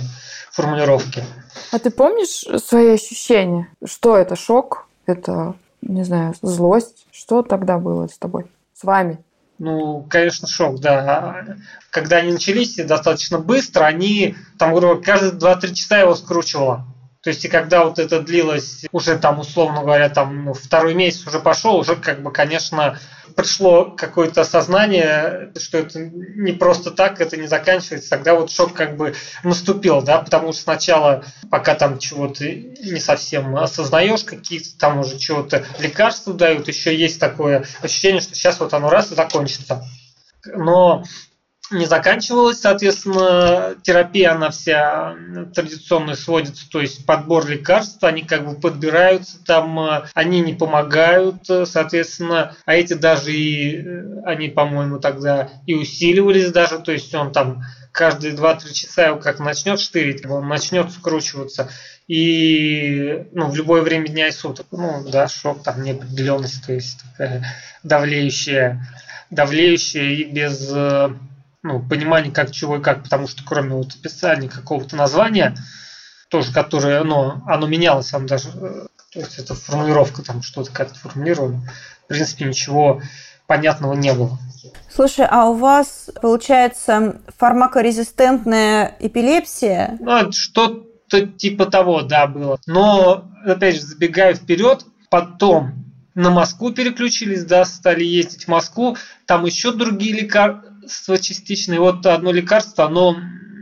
формулировки. 0.50 1.22
А 1.70 1.78
ты 1.78 1.90
помнишь 1.90 2.44
свои 2.64 2.94
ощущения? 2.94 3.68
Что 3.84 4.16
это, 4.16 4.34
шок? 4.34 4.88
Это, 5.06 5.54
не 5.82 6.02
знаю, 6.02 6.34
злость? 6.42 7.06
Что 7.12 7.42
тогда 7.42 7.78
было 7.78 8.08
с 8.08 8.18
тобой? 8.18 8.46
С 8.74 8.82
вами? 8.82 9.18
Ну, 9.58 10.02
конечно, 10.10 10.46
шок, 10.46 10.80
да. 10.80 11.44
Когда 11.90 12.18
они 12.18 12.32
начались 12.32 12.76
достаточно 12.76 13.38
быстро, 13.38 13.84
они, 13.84 14.36
там, 14.58 14.74
грубо 14.74 15.00
каждые 15.00 15.32
2-3 15.32 15.74
часа 15.74 15.98
его 16.00 16.14
скручивало. 16.14 16.84
То 17.26 17.30
есть, 17.30 17.44
и 17.44 17.48
когда 17.48 17.84
вот 17.84 17.98
это 17.98 18.20
длилось, 18.20 18.84
уже 18.92 19.18
там, 19.18 19.40
условно 19.40 19.80
говоря, 19.80 20.08
там 20.08 20.44
ну, 20.44 20.52
второй 20.54 20.94
месяц 20.94 21.26
уже 21.26 21.40
пошел, 21.40 21.74
уже 21.74 21.96
как 21.96 22.22
бы, 22.22 22.30
конечно, 22.30 23.00
пришло 23.34 23.86
какое-то 23.86 24.42
осознание, 24.42 25.50
что 25.58 25.78
это 25.78 25.98
не 25.98 26.52
просто 26.52 26.92
так, 26.92 27.20
это 27.20 27.36
не 27.36 27.48
заканчивается, 27.48 28.10
тогда 28.10 28.36
вот 28.36 28.52
шок 28.52 28.74
как 28.74 28.96
бы 28.96 29.16
наступил, 29.42 30.02
да, 30.02 30.18
потому 30.18 30.52
что 30.52 30.62
сначала, 30.62 31.24
пока 31.50 31.74
там 31.74 31.98
чего-то 31.98 32.44
не 32.44 33.00
совсем 33.00 33.56
осознаешь, 33.56 34.22
какие-то 34.22 34.78
там 34.78 35.00
уже 35.00 35.18
чего-то 35.18 35.64
лекарства 35.80 36.32
дают, 36.32 36.68
еще 36.68 36.96
есть 36.96 37.18
такое 37.18 37.64
ощущение, 37.82 38.20
что 38.20 38.36
сейчас 38.36 38.60
вот 38.60 38.72
оно 38.72 38.88
раз 38.88 39.10
и 39.10 39.16
закончится. 39.16 39.84
Но 40.44 41.02
не 41.70 41.86
заканчивалась, 41.86 42.60
соответственно, 42.60 43.74
терапия, 43.82 44.32
она 44.32 44.50
вся 44.50 45.16
традиционно 45.54 46.14
сводится, 46.14 46.68
то 46.70 46.80
есть 46.80 47.04
подбор 47.04 47.46
лекарств, 47.46 48.02
они 48.04 48.22
как 48.22 48.46
бы 48.46 48.54
подбираются 48.54 49.42
там, 49.44 49.78
э, 49.80 50.04
они 50.14 50.40
не 50.40 50.54
помогают, 50.54 51.48
э, 51.50 51.66
соответственно, 51.66 52.54
а 52.66 52.74
эти 52.74 52.94
даже 52.94 53.32
и, 53.32 53.82
э, 53.82 54.22
они, 54.24 54.48
по-моему, 54.48 55.00
тогда 55.00 55.50
и 55.66 55.74
усиливались 55.74 56.52
даже, 56.52 56.78
то 56.78 56.92
есть 56.92 57.12
он 57.14 57.32
там 57.32 57.64
каждые 57.90 58.34
2-3 58.34 58.72
часа 58.72 59.06
его 59.06 59.18
как 59.18 59.40
начнет 59.40 59.80
штырить, 59.80 60.24
он 60.24 60.46
начнет 60.46 60.92
скручиваться, 60.92 61.68
и 62.06 63.26
ну, 63.32 63.48
в 63.50 63.56
любое 63.56 63.82
время 63.82 64.06
дня 64.06 64.28
и 64.28 64.32
суток, 64.32 64.66
ну 64.70 65.04
да, 65.10 65.26
шок, 65.26 65.64
там 65.64 65.82
неопределенность, 65.82 66.64
то 66.64 66.72
есть 66.72 67.00
такая 67.10 67.44
давлеющая, 67.82 68.86
давлеющая 69.30 70.10
и 70.10 70.24
без 70.24 70.70
ну, 71.66 71.80
понимание 71.80 72.32
как 72.32 72.52
чего 72.52 72.76
и 72.76 72.82
как, 72.82 73.02
потому 73.02 73.26
что 73.26 73.42
кроме 73.44 73.74
вот 73.74 73.94
описания 73.94 74.48
какого-то 74.48 74.96
названия, 74.96 75.56
тоже 76.28 76.52
которое, 76.52 77.02
ну, 77.04 77.42
оно 77.46 77.66
менялось, 77.66 78.12
оно 78.14 78.26
даже, 78.26 78.50
э, 78.50 78.86
то 79.12 79.18
есть 79.18 79.38
это 79.38 79.54
формулировка 79.54 80.22
там 80.22 80.42
что-то 80.42 80.70
как-то 80.70 80.98
формулировано, 80.98 81.62
в 82.04 82.08
принципе 82.08 82.44
ничего 82.44 83.02
понятного 83.46 83.94
не 83.94 84.12
было. 84.12 84.38
Слушай, 84.92 85.26
а 85.28 85.50
у 85.50 85.54
вас 85.54 86.10
получается 86.22 87.20
фармакорезистентная 87.38 88.96
эпилепсия? 88.98 89.96
Ну, 90.00 90.32
что-то 90.32 91.26
типа 91.26 91.66
того, 91.66 92.02
да, 92.02 92.26
было. 92.26 92.58
Но, 92.66 93.30
опять 93.44 93.76
же, 93.76 93.82
забегая 93.82 94.34
вперед, 94.34 94.84
потом 95.10 95.84
на 96.14 96.30
Москву 96.30 96.72
переключились, 96.72 97.44
да, 97.44 97.64
стали 97.64 98.02
ездить 98.02 98.44
в 98.44 98.48
Москву, 98.48 98.96
там 99.26 99.44
еще 99.44 99.70
другие 99.70 100.14
лекарства, 100.14 100.65
лекарство 100.86 101.18
частично, 101.18 101.74
и 101.74 101.78
вот 101.78 102.06
одно 102.06 102.32
лекарство, 102.32 102.86
оно 102.86 103.16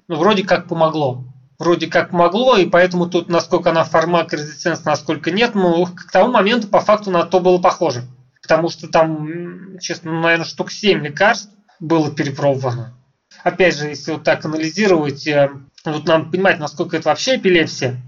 ну, 0.09 0.17
вроде 0.17 0.45
как 0.45 0.69
помогло. 0.69 1.25
Вроде 1.59 1.87
как 1.87 2.11
помогло, 2.11 2.57
и 2.57 2.67
поэтому 2.67 3.09
тут, 3.09 3.29
насколько 3.29 3.71
она 3.71 3.85
фармакорезистентна, 3.85 4.93
насколько 4.93 5.31
нет, 5.31 5.55
ну, 5.55 5.87
к 5.87 6.11
тому 6.13 6.33
моменту 6.33 6.69
по 6.69 6.81
факту 6.81 7.11
на 7.11 7.25
то 7.25 7.41
было 7.41 7.59
похоже. 7.59 8.03
Потому 8.43 8.69
что 8.69 8.89
там, 8.89 9.79
честно, 9.79 10.13
ну, 10.13 10.21
наверное, 10.21 10.45
штук 10.45 10.71
7 10.71 11.03
лекарств 11.03 11.51
было 11.81 12.11
перепробовано. 12.11 12.95
Опять 13.43 13.79
же, 13.79 13.89
если 13.89 14.13
вот 14.13 14.25
так 14.25 14.45
анализировать, 14.45 15.27
э, 15.27 15.51
вот 15.85 16.07
нам 16.07 16.31
понимать, 16.31 16.59
насколько 16.59 16.97
это 16.97 17.09
вообще 17.09 17.37
эпилепсия, 17.37 18.03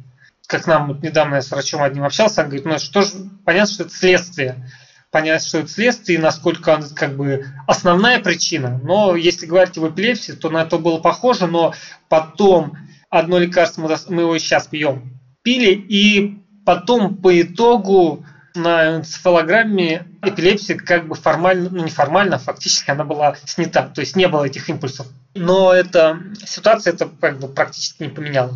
как 0.46 0.66
нам 0.66 0.88
вот 0.88 1.02
недавно 1.02 1.36
я 1.36 1.42
с 1.42 1.50
врачом 1.50 1.82
одним 1.82 2.04
общался, 2.04 2.42
он 2.42 2.48
говорит, 2.48 2.66
ну 2.66 2.78
что 2.78 3.02
же, 3.02 3.12
понятно, 3.44 3.72
что 3.72 3.84
это 3.84 3.94
следствие 3.94 4.70
понять, 5.10 5.44
что 5.44 5.58
это 5.58 5.68
следствие 5.68 6.18
и 6.18 6.22
насколько 6.22 6.80
как 6.94 7.16
бы 7.16 7.46
основная 7.66 8.20
причина. 8.20 8.80
Но 8.82 9.16
если 9.16 9.46
говорить 9.46 9.78
об 9.78 9.88
эпилепсии, 9.88 10.32
то 10.32 10.50
на 10.50 10.62
это 10.62 10.78
было 10.78 10.98
похоже, 10.98 11.46
но 11.46 11.74
потом 12.08 12.76
одно 13.10 13.38
лекарство, 13.38 13.82
мы, 13.82 13.96
мы 14.08 14.22
его 14.22 14.38
сейчас 14.38 14.66
пьем, 14.66 15.18
пили, 15.42 15.72
и 15.72 16.38
потом 16.64 17.16
по 17.16 17.40
итогу 17.40 18.24
на 18.54 18.96
энцефалограмме 18.96 20.06
эпилепсия 20.22 20.76
как 20.76 21.06
бы 21.06 21.14
формально, 21.14 21.70
ну 21.70 21.84
не 21.84 21.90
формально, 21.90 22.36
а 22.36 22.38
фактически 22.38 22.90
она 22.90 23.04
была 23.04 23.36
снята, 23.44 23.82
то 23.82 24.00
есть 24.00 24.16
не 24.16 24.28
было 24.28 24.44
этих 24.44 24.68
импульсов. 24.68 25.06
Но 25.34 25.72
эта 25.72 26.20
ситуация 26.44 26.94
это 26.94 27.08
как 27.20 27.38
бы 27.38 27.48
практически 27.48 28.04
не 28.04 28.08
поменяла. 28.08 28.54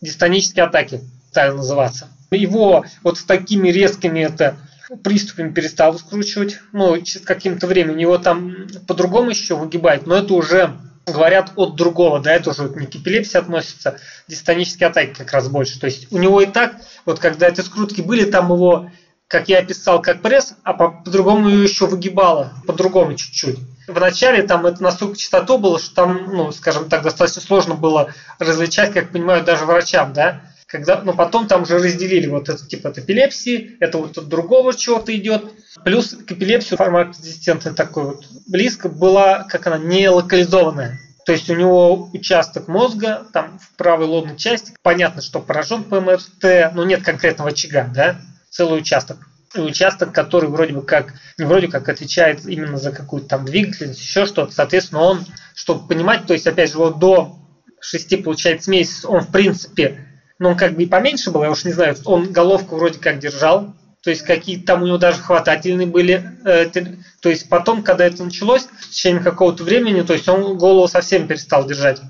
Дистонические 0.00 0.66
атаки 0.66 1.00
стали 1.30 1.52
называться. 1.52 2.08
Его 2.30 2.84
вот 3.02 3.18
с 3.18 3.24
такими 3.24 3.68
резкими 3.68 4.20
это 4.20 4.56
приступами 5.02 5.52
перестал 5.52 5.98
скручивать, 5.98 6.60
ну, 6.72 7.00
через 7.02 7.24
каким-то 7.24 7.66
временем 7.66 7.98
его 7.98 8.18
там 8.18 8.66
по-другому 8.86 9.30
еще 9.30 9.56
выгибает, 9.56 10.06
но 10.06 10.16
это 10.16 10.34
уже 10.34 10.76
говорят 11.06 11.52
от 11.56 11.76
другого, 11.76 12.20
да, 12.20 12.32
это 12.32 12.50
уже 12.50 12.68
не 12.68 12.86
к 12.86 12.94
эпилепсии 12.94 13.38
относится, 13.38 13.98
дистонические 14.28 14.88
атаки 14.88 15.14
как 15.18 15.32
раз 15.32 15.48
больше. 15.48 15.80
То 15.80 15.86
есть 15.86 16.12
у 16.12 16.18
него 16.18 16.40
и 16.40 16.46
так, 16.46 16.76
вот 17.04 17.18
когда 17.18 17.48
эти 17.48 17.60
скрутки 17.60 18.00
были, 18.00 18.30
там 18.30 18.52
его, 18.52 18.90
как 19.26 19.48
я 19.48 19.58
описал, 19.58 20.02
как 20.02 20.22
пресс, 20.22 20.54
а 20.62 20.74
по-другому 20.74 21.48
ее 21.48 21.64
еще 21.64 21.86
выгибало, 21.86 22.52
по-другому 22.66 23.14
чуть-чуть. 23.14 23.58
Вначале 23.88 24.42
там 24.42 24.66
это 24.66 24.82
настолько 24.82 25.16
частоту 25.16 25.58
было, 25.58 25.78
что 25.78 25.94
там, 25.94 26.26
ну, 26.26 26.52
скажем 26.52 26.88
так, 26.88 27.02
достаточно 27.02 27.42
сложно 27.42 27.74
было 27.74 28.12
различать, 28.38 28.92
как 28.92 29.10
понимаю, 29.10 29.42
даже 29.42 29.64
врачам, 29.64 30.12
да 30.12 30.42
когда, 30.70 31.02
но 31.02 31.12
потом 31.12 31.48
там 31.48 31.62
уже 31.62 31.78
разделили 31.78 32.28
вот 32.28 32.48
это 32.48 32.64
типа 32.64 32.90
от 32.90 32.98
эпилепсии, 32.98 33.76
это 33.80 33.98
вот 33.98 34.16
от 34.16 34.28
другого 34.28 34.72
чего-то 34.72 35.14
идет. 35.16 35.44
Плюс 35.84 36.10
к 36.10 36.30
эпилепсии 36.30 36.76
фармакорезистентный 36.76 37.74
такой 37.74 38.04
вот 38.04 38.24
близко 38.46 38.88
была, 38.88 39.44
как 39.44 39.66
она, 39.66 39.78
не 39.78 40.08
локализованная. 40.08 41.00
То 41.26 41.32
есть 41.32 41.50
у 41.50 41.56
него 41.56 42.08
участок 42.12 42.68
мозга, 42.68 43.26
там 43.32 43.58
в 43.58 43.76
правой 43.76 44.06
лобной 44.06 44.36
части, 44.36 44.72
понятно, 44.82 45.22
что 45.22 45.40
поражен 45.40 45.82
ПМРТ, 45.82 46.72
но 46.74 46.84
нет 46.84 47.02
конкретного 47.02 47.50
очага, 47.50 47.90
да, 47.92 48.20
целый 48.48 48.78
участок. 48.78 49.18
И 49.56 49.58
участок, 49.58 50.12
который 50.12 50.48
вроде 50.48 50.72
бы 50.72 50.82
как, 50.82 51.14
не 51.36 51.44
вроде 51.44 51.66
как 51.66 51.88
отвечает 51.88 52.46
именно 52.46 52.78
за 52.78 52.92
какую-то 52.92 53.28
там 53.28 53.44
двигательность, 53.44 54.00
еще 54.00 54.24
что-то. 54.24 54.52
Соответственно, 54.52 55.02
он, 55.02 55.26
чтобы 55.54 55.88
понимать, 55.88 56.26
то 56.26 56.32
есть, 56.32 56.46
опять 56.46 56.70
же, 56.70 56.78
вот 56.78 57.00
до 57.00 57.36
6, 57.80 58.22
получается, 58.22 58.70
месяцев, 58.70 59.10
он, 59.10 59.22
в 59.22 59.32
принципе, 59.32 60.06
но 60.40 60.48
он 60.48 60.56
как 60.56 60.74
бы 60.74 60.82
и 60.82 60.86
поменьше 60.86 61.30
был, 61.30 61.44
я 61.44 61.50
уж 61.50 61.64
не 61.64 61.72
знаю, 61.72 61.94
он 62.06 62.32
головку 62.32 62.76
вроде 62.76 62.98
как 62.98 63.18
держал, 63.18 63.74
то 64.02 64.08
есть 64.08 64.22
какие-то 64.22 64.66
там 64.66 64.82
у 64.82 64.86
него 64.86 64.96
даже 64.96 65.20
хватательные 65.20 65.86
были. 65.86 66.24
Э, 66.46 66.64
то 66.64 67.28
есть 67.28 67.50
потом, 67.50 67.82
когда 67.82 68.06
это 68.06 68.24
началось, 68.24 68.62
в 68.62 68.88
течение 68.88 69.22
какого-то 69.22 69.62
времени, 69.62 70.00
то 70.00 70.14
есть 70.14 70.26
он 70.26 70.56
голову 70.56 70.88
совсем 70.88 71.28
перестал 71.28 71.66
держать. 71.66 72.00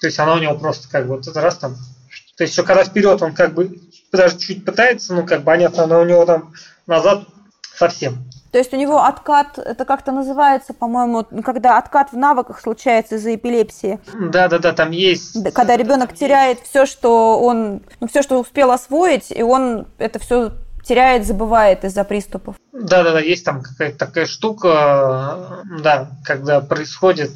То 0.00 0.06
есть 0.06 0.18
она 0.20 0.34
у 0.34 0.38
него 0.38 0.54
просто 0.54 0.88
как 0.88 1.08
бы 1.08 1.16
вот 1.16 1.26
это 1.26 1.40
раз 1.40 1.58
там. 1.58 1.74
То 2.36 2.44
есть 2.44 2.54
еще 2.54 2.62
когда 2.62 2.84
вперед 2.84 3.20
он 3.20 3.34
как 3.34 3.54
бы 3.54 3.80
даже 4.12 4.38
чуть 4.38 4.64
пытается, 4.64 5.12
ну 5.12 5.26
как 5.26 5.44
понятно, 5.44 5.82
она 5.82 5.98
у 5.98 6.04
него 6.04 6.24
там 6.24 6.54
назад 6.86 7.26
совсем. 7.74 8.24
То 8.52 8.58
есть 8.58 8.72
у 8.74 8.76
него 8.76 9.04
откат, 9.04 9.58
это 9.58 9.84
как-то 9.84 10.12
называется, 10.12 10.74
по-моему, 10.74 11.24
когда 11.44 11.78
откат 11.78 12.12
в 12.12 12.16
навыках 12.16 12.60
случается 12.60 13.16
из-за 13.16 13.34
эпилепсии. 13.34 14.00
Да, 14.12 14.48
да, 14.48 14.58
да, 14.58 14.72
там 14.72 14.90
есть. 14.90 15.52
Когда 15.54 15.76
ребенок 15.76 16.14
теряет 16.14 16.58
все, 16.60 16.86
что 16.86 17.38
он, 17.40 17.82
ну, 18.00 18.08
все, 18.08 18.22
что 18.22 18.40
успел 18.40 18.72
освоить, 18.72 19.30
и 19.30 19.42
он 19.42 19.86
это 19.98 20.18
все 20.18 20.52
теряет, 20.84 21.26
забывает 21.26 21.84
из-за 21.84 22.04
приступов. 22.04 22.56
Да, 22.72 23.04
да, 23.04 23.12
да, 23.12 23.20
есть 23.20 23.44
там 23.44 23.62
какая-то 23.62 23.98
такая 23.98 24.26
штука, 24.26 25.62
да, 25.82 26.10
когда 26.24 26.60
происходят 26.60 27.30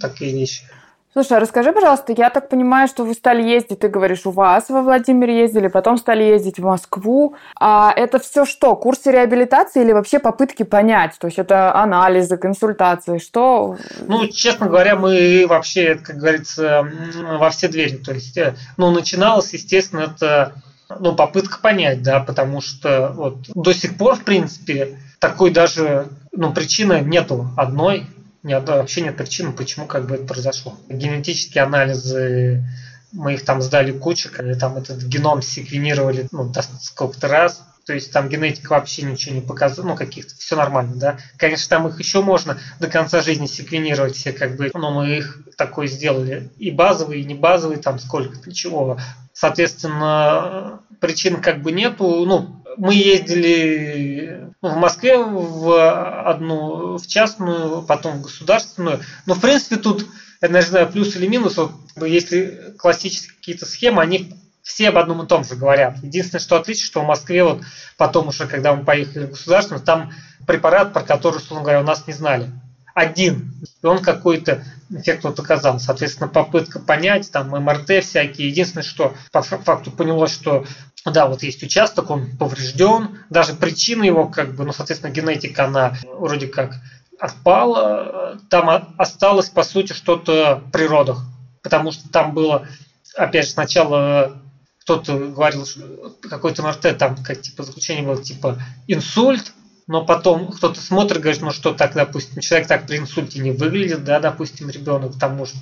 такие 0.00 0.32
вещи. 0.32 0.64
Слушай, 1.12 1.36
а 1.36 1.40
расскажи, 1.40 1.72
пожалуйста, 1.72 2.14
я 2.16 2.30
так 2.30 2.48
понимаю, 2.48 2.88
что 2.88 3.04
вы 3.04 3.12
стали 3.12 3.42
ездить, 3.42 3.80
ты 3.80 3.88
говоришь, 3.88 4.24
у 4.24 4.30
вас 4.30 4.70
во 4.70 4.80
Владимир 4.80 5.28
ездили, 5.28 5.68
потом 5.68 5.98
стали 5.98 6.22
ездить 6.22 6.58
в 6.58 6.64
Москву. 6.64 7.34
А 7.54 7.92
это 7.94 8.18
все 8.18 8.46
что, 8.46 8.74
курсы 8.76 9.10
реабилитации 9.10 9.82
или 9.82 9.92
вообще 9.92 10.18
попытки 10.18 10.62
понять? 10.62 11.18
То 11.18 11.26
есть 11.26 11.38
это 11.38 11.74
анализы, 11.74 12.38
консультации, 12.38 13.18
что? 13.18 13.76
Ну, 14.06 14.26
честно 14.28 14.68
говоря, 14.68 14.96
мы 14.96 15.44
вообще, 15.46 15.96
как 15.96 16.16
говорится, 16.16 16.88
во 17.38 17.50
все 17.50 17.68
двери. 17.68 17.98
То 17.98 18.12
есть, 18.12 18.38
э, 18.38 18.54
ну, 18.78 18.90
начиналось, 18.90 19.52
естественно, 19.52 20.14
это 20.16 20.54
ну, 20.98 21.14
попытка 21.14 21.58
понять, 21.58 22.02
да, 22.02 22.20
потому 22.20 22.62
что 22.62 23.12
вот 23.14 23.36
до 23.54 23.74
сих 23.74 23.98
пор, 23.98 24.16
в 24.16 24.24
принципе, 24.24 24.98
такой 25.18 25.50
даже 25.50 26.08
ну, 26.32 26.52
причины 26.52 27.02
нету 27.04 27.48
одной, 27.56 28.06
одной 28.50 28.78
вообще 28.78 29.02
нет 29.02 29.16
причин, 29.16 29.52
почему 29.52 29.86
как 29.86 30.06
бы 30.06 30.16
это 30.16 30.24
произошло. 30.24 30.76
Генетические 30.88 31.64
анализы, 31.64 32.64
мы 33.12 33.34
их 33.34 33.44
там 33.44 33.62
сдали 33.62 33.92
кучу, 33.92 34.30
когда 34.32 34.54
там 34.54 34.76
этот 34.76 35.02
геном 35.02 35.42
секвенировали 35.42 36.26
ну, 36.32 36.52
сколько-то 36.80 37.28
раз, 37.28 37.64
то 37.86 37.92
есть 37.92 38.12
там 38.12 38.28
генетика 38.28 38.72
вообще 38.72 39.02
ничего 39.02 39.34
не 39.34 39.40
показывает, 39.40 39.88
ну 39.88 39.96
каких-то, 39.96 40.34
все 40.36 40.56
нормально, 40.56 40.94
да. 40.96 41.18
Конечно, 41.36 41.68
там 41.68 41.88
их 41.88 41.98
еще 41.98 42.22
можно 42.22 42.58
до 42.80 42.88
конца 42.88 43.22
жизни 43.22 43.46
секвенировать 43.46 44.16
все 44.16 44.32
как 44.32 44.56
бы, 44.56 44.70
но 44.74 44.92
мы 44.92 45.18
их 45.18 45.46
такой 45.56 45.88
сделали 45.88 46.50
и 46.58 46.70
базовые, 46.70 47.20
и 47.20 47.24
не 47.24 47.34
базовые, 47.34 47.78
там 47.78 47.98
сколько, 47.98 48.36
для 48.36 48.52
чего. 48.52 48.98
Соответственно, 49.32 50.80
причин 51.00 51.40
как 51.40 51.62
бы 51.62 51.72
нету, 51.72 52.24
ну, 52.24 52.62
мы 52.76 52.94
ездили 52.94 54.11
в 54.62 54.76
Москве 54.76 55.18
в 55.18 56.30
одну, 56.30 56.96
в 56.96 57.06
частную, 57.06 57.82
потом 57.82 58.18
в 58.18 58.22
государственную. 58.22 59.00
Но, 59.26 59.34
в 59.34 59.40
принципе, 59.40 59.76
тут, 59.76 60.06
я 60.40 60.48
не 60.48 60.62
знаю, 60.62 60.88
плюс 60.90 61.16
или 61.16 61.26
минус, 61.26 61.56
вот, 61.56 61.72
если 62.00 62.74
классические 62.78 63.34
какие-то 63.36 63.66
схемы, 63.66 64.00
они 64.00 64.32
все 64.62 64.90
об 64.90 64.98
одном 64.98 65.22
и 65.22 65.26
том 65.26 65.44
же 65.44 65.56
говорят. 65.56 65.96
Единственное, 66.02 66.40
что 66.40 66.56
отличие, 66.56 66.86
что 66.86 67.02
в 67.02 67.06
Москве 67.06 67.42
вот 67.42 67.62
потом 67.96 68.28
уже, 68.28 68.46
когда 68.46 68.74
мы 68.74 68.84
поехали 68.84 69.26
в 69.26 69.30
государственную, 69.30 69.84
там 69.84 70.12
препарат, 70.46 70.92
про 70.92 71.02
который, 71.02 71.38
условно 71.38 71.64
говоря, 71.64 71.80
у 71.80 71.84
нас 71.84 72.06
не 72.06 72.12
знали. 72.12 72.48
Один. 72.94 73.54
И 73.82 73.86
он 73.86 73.98
какой-то 73.98 74.62
эффект 74.90 75.24
вот 75.24 75.40
оказал. 75.40 75.80
Соответственно, 75.80 76.28
попытка 76.28 76.78
понять, 76.78 77.32
там, 77.32 77.48
МРТ 77.50 78.04
всякие. 78.04 78.48
Единственное, 78.48 78.84
что 78.84 79.14
по 79.32 79.42
факту 79.42 79.90
понялось, 79.90 80.32
что 80.32 80.66
да, 81.04 81.26
вот 81.26 81.42
есть 81.42 81.62
участок, 81.62 82.10
он 82.10 82.36
поврежден, 82.36 83.18
даже 83.28 83.54
причина 83.54 84.04
его, 84.04 84.28
как 84.28 84.54
бы, 84.54 84.64
ну, 84.64 84.72
соответственно, 84.72 85.12
генетика, 85.12 85.64
она 85.64 85.94
вроде 86.04 86.46
как 86.46 86.76
отпала, 87.18 88.38
там 88.48 88.94
осталось, 88.96 89.48
по 89.48 89.62
сути, 89.62 89.92
что-то 89.92 90.62
в 90.64 90.70
природах, 90.70 91.22
потому 91.62 91.92
что 91.92 92.08
там 92.08 92.34
было, 92.34 92.66
опять 93.16 93.46
же, 93.46 93.52
сначала 93.52 94.38
кто-то 94.82 95.16
говорил, 95.16 95.66
какой-то 96.28 96.62
МРТ, 96.62 96.98
там, 96.98 97.16
как, 97.22 97.40
типа, 97.40 97.62
заключение 97.62 98.04
было, 98.04 98.22
типа, 98.22 98.58
инсульт, 98.88 99.52
но 99.86 100.04
потом 100.04 100.52
кто-то 100.52 100.80
смотрит, 100.80 101.20
говорит, 101.20 101.42
ну 101.42 101.50
что 101.50 101.72
так, 101.72 101.94
допустим, 101.94 102.40
человек 102.40 102.68
так 102.68 102.86
при 102.86 102.98
инсульте 102.98 103.40
не 103.40 103.50
выглядит, 103.50 104.04
да, 104.04 104.20
допустим, 104.20 104.70
ребенок 104.70 105.18
там 105.18 105.36
может, 105.36 105.56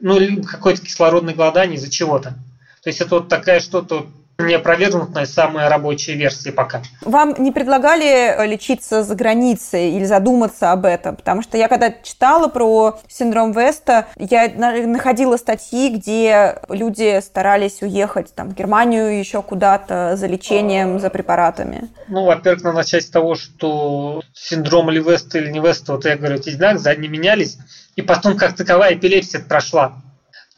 ну, 0.00 0.18
либо 0.18 0.46
какое-то 0.46 0.82
кислородное 0.82 1.34
голодание 1.34 1.76
из-за 1.76 1.90
чего-то. 1.90 2.30
То 2.82 2.90
есть 2.90 3.00
это 3.00 3.16
вот 3.16 3.28
такая 3.28 3.60
что-то 3.60 4.06
неопровергнутная 4.38 5.26
самая 5.26 5.68
рабочая 5.68 6.14
версия 6.14 6.52
пока. 6.52 6.82
Вам 7.02 7.34
не 7.38 7.52
предлагали 7.52 8.06
э, 8.06 8.46
лечиться 8.46 9.02
за 9.02 9.14
границей 9.14 9.92
или 9.92 10.04
задуматься 10.04 10.72
об 10.72 10.84
этом? 10.84 11.16
Потому 11.16 11.42
что 11.42 11.56
я 11.56 11.68
когда 11.68 11.90
читала 11.90 12.48
про 12.48 12.98
синдром 13.08 13.52
Веста, 13.52 14.06
я 14.16 14.50
находила 14.56 15.36
статьи, 15.36 15.88
где 15.88 16.58
люди 16.68 17.20
старались 17.20 17.82
уехать 17.82 18.34
там, 18.34 18.50
в 18.50 18.54
Германию 18.54 19.18
еще 19.18 19.42
куда-то 19.42 20.16
за 20.16 20.26
лечением, 20.26 20.98
за 21.00 21.10
препаратами. 21.10 21.88
Ну, 22.08 22.24
во-первых, 22.24 22.62
надо 22.62 22.76
начать 22.76 23.04
с 23.04 23.10
того, 23.10 23.34
что 23.34 24.22
синдром 24.34 24.90
ли 24.90 25.00
Веста 25.00 25.38
или 25.38 25.50
не 25.50 25.60
Веста, 25.60 25.92
вот 25.92 26.04
я 26.04 26.16
говорю, 26.16 26.36
эти 26.36 26.50
знаки 26.50 26.78
задние 26.78 27.10
менялись, 27.10 27.58
и 27.94 28.02
потом 28.02 28.36
как 28.36 28.54
таковая 28.54 28.94
эпилепсия 28.94 29.40
прошла. 29.40 30.02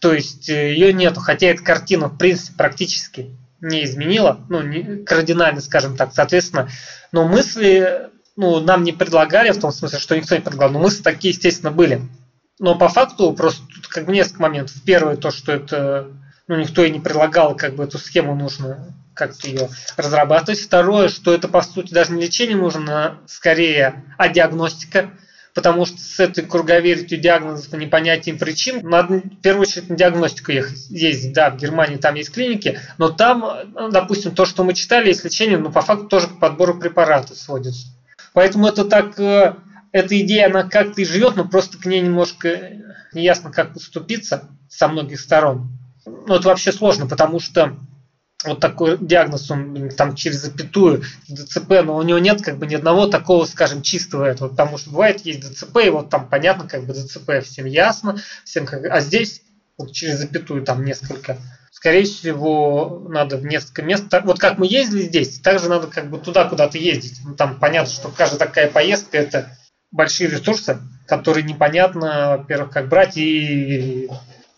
То 0.00 0.12
есть 0.12 0.48
э, 0.48 0.72
ее 0.72 0.92
нету, 0.92 1.20
хотя 1.20 1.48
эта 1.48 1.62
картина, 1.62 2.08
в 2.08 2.18
принципе, 2.18 2.56
практически 2.56 3.36
не 3.60 3.84
изменила, 3.84 4.40
ну, 4.48 4.62
не, 4.62 5.04
кардинально, 5.04 5.60
скажем 5.60 5.96
так. 5.96 6.12
Соответственно, 6.12 6.68
но 7.12 7.26
мысли 7.26 8.10
ну, 8.36 8.60
нам 8.60 8.84
не 8.84 8.92
предлагали, 8.92 9.50
в 9.50 9.60
том 9.60 9.72
смысле, 9.72 9.98
что 9.98 10.16
никто 10.16 10.34
не 10.34 10.40
предлагал, 10.40 10.70
но 10.70 10.78
мысли 10.78 11.02
такие, 11.02 11.34
естественно, 11.34 11.72
были. 11.72 12.02
Но 12.60 12.76
по 12.76 12.88
факту 12.88 13.32
просто 13.32 13.62
тут 13.66 13.88
как 13.88 14.06
бы 14.06 14.12
несколько 14.12 14.42
моментов. 14.42 14.76
Первое, 14.84 15.16
то, 15.16 15.30
что 15.30 15.52
это 15.52 16.08
ну, 16.46 16.56
никто 16.56 16.84
и 16.84 16.90
не 16.90 17.00
предлагал, 17.00 17.56
как 17.56 17.74
бы 17.74 17.84
эту 17.84 17.98
схему 17.98 18.34
нужно 18.34 18.94
как-то 19.14 19.48
ее 19.48 19.68
разрабатывать. 19.96 20.60
Второе, 20.60 21.08
что 21.08 21.34
это, 21.34 21.48
по 21.48 21.62
сути, 21.62 21.92
даже 21.92 22.12
не 22.12 22.22
лечение 22.22 22.56
нужно, 22.56 23.04
а 23.04 23.18
скорее, 23.26 24.04
а 24.16 24.28
диагностика 24.28 25.10
потому 25.58 25.86
что 25.86 25.98
с 25.98 26.20
этой 26.20 26.44
круговертью 26.44 27.18
диагнозов 27.18 27.74
и 27.74 27.76
непонятием 27.78 28.38
причин 28.38 28.88
надо 28.88 29.14
в 29.14 29.40
первую 29.42 29.62
очередь 29.62 29.90
на 29.90 29.96
диагностику 29.96 30.52
ездить. 30.52 31.32
Да, 31.32 31.50
в 31.50 31.56
Германии 31.56 31.96
там 31.96 32.14
есть 32.14 32.30
клиники, 32.30 32.78
но 32.96 33.08
там, 33.08 33.44
ну, 33.74 33.88
допустим, 33.88 34.36
то, 34.36 34.44
что 34.44 34.62
мы 34.62 34.72
читали, 34.72 35.08
есть 35.08 35.24
лечение, 35.24 35.58
но 35.58 35.72
по 35.72 35.80
факту 35.80 36.06
тоже 36.06 36.28
к 36.28 36.38
подбору 36.38 36.78
препаратов 36.78 37.36
сводится. 37.36 37.88
Поэтому 38.34 38.68
это 38.68 38.84
так, 38.84 39.18
э, 39.18 39.56
эта 39.90 40.20
идея, 40.20 40.46
она 40.46 40.62
как-то 40.62 41.00
и 41.00 41.04
живет, 41.04 41.34
но 41.34 41.44
просто 41.44 41.76
к 41.76 41.86
ней 41.86 42.02
немножко 42.02 42.70
неясно, 43.12 43.50
как 43.50 43.74
поступиться 43.74 44.48
со 44.68 44.86
многих 44.86 45.18
сторон. 45.18 45.76
Ну, 46.06 46.36
это 46.36 46.46
вообще 46.46 46.70
сложно, 46.70 47.08
потому 47.08 47.40
что 47.40 47.74
вот 48.44 48.60
такой 48.60 48.98
диагноз, 48.98 49.50
он 49.50 49.90
там 49.90 50.14
через 50.14 50.42
запятую 50.42 51.02
ДЦП, 51.28 51.82
но 51.84 51.96
у 51.96 52.02
него 52.02 52.18
нет 52.18 52.40
как 52.40 52.58
бы 52.58 52.66
ни 52.66 52.74
одного 52.74 53.08
такого, 53.08 53.44
скажем, 53.46 53.82
чистого 53.82 54.24
этого, 54.24 54.48
потому 54.48 54.78
что 54.78 54.90
бывает 54.90 55.26
есть 55.26 55.40
ДЦП, 55.40 55.78
и 55.84 55.90
вот 55.90 56.08
там 56.08 56.28
понятно, 56.28 56.68
как 56.68 56.84
бы 56.84 56.94
ДЦП 56.94 57.42
всем 57.42 57.66
ясно, 57.66 58.16
всем 58.44 58.64
как, 58.64 58.84
а 58.84 59.00
здесь 59.00 59.42
вот 59.76 59.92
через 59.92 60.18
запятую 60.18 60.62
там 60.62 60.84
несколько. 60.84 61.38
Скорее 61.72 62.04
всего, 62.04 63.06
надо 63.08 63.36
в 63.36 63.44
несколько 63.44 63.82
мест. 63.82 64.04
Вот 64.24 64.40
как 64.40 64.58
мы 64.58 64.66
ездили 64.66 65.02
здесь, 65.02 65.38
также 65.38 65.68
надо 65.68 65.86
как 65.86 66.10
бы 66.10 66.18
туда 66.18 66.44
куда-то 66.44 66.76
ездить. 66.76 67.20
Ну, 67.24 67.36
там 67.36 67.56
понятно, 67.58 67.92
что 67.92 68.08
каждая 68.08 68.38
такая 68.38 68.68
поездка 68.68 69.16
это 69.16 69.56
большие 69.92 70.28
ресурсы, 70.28 70.78
которые 71.06 71.44
непонятно, 71.44 72.36
во-первых, 72.38 72.72
как 72.72 72.88
брать 72.88 73.16
и 73.16 74.08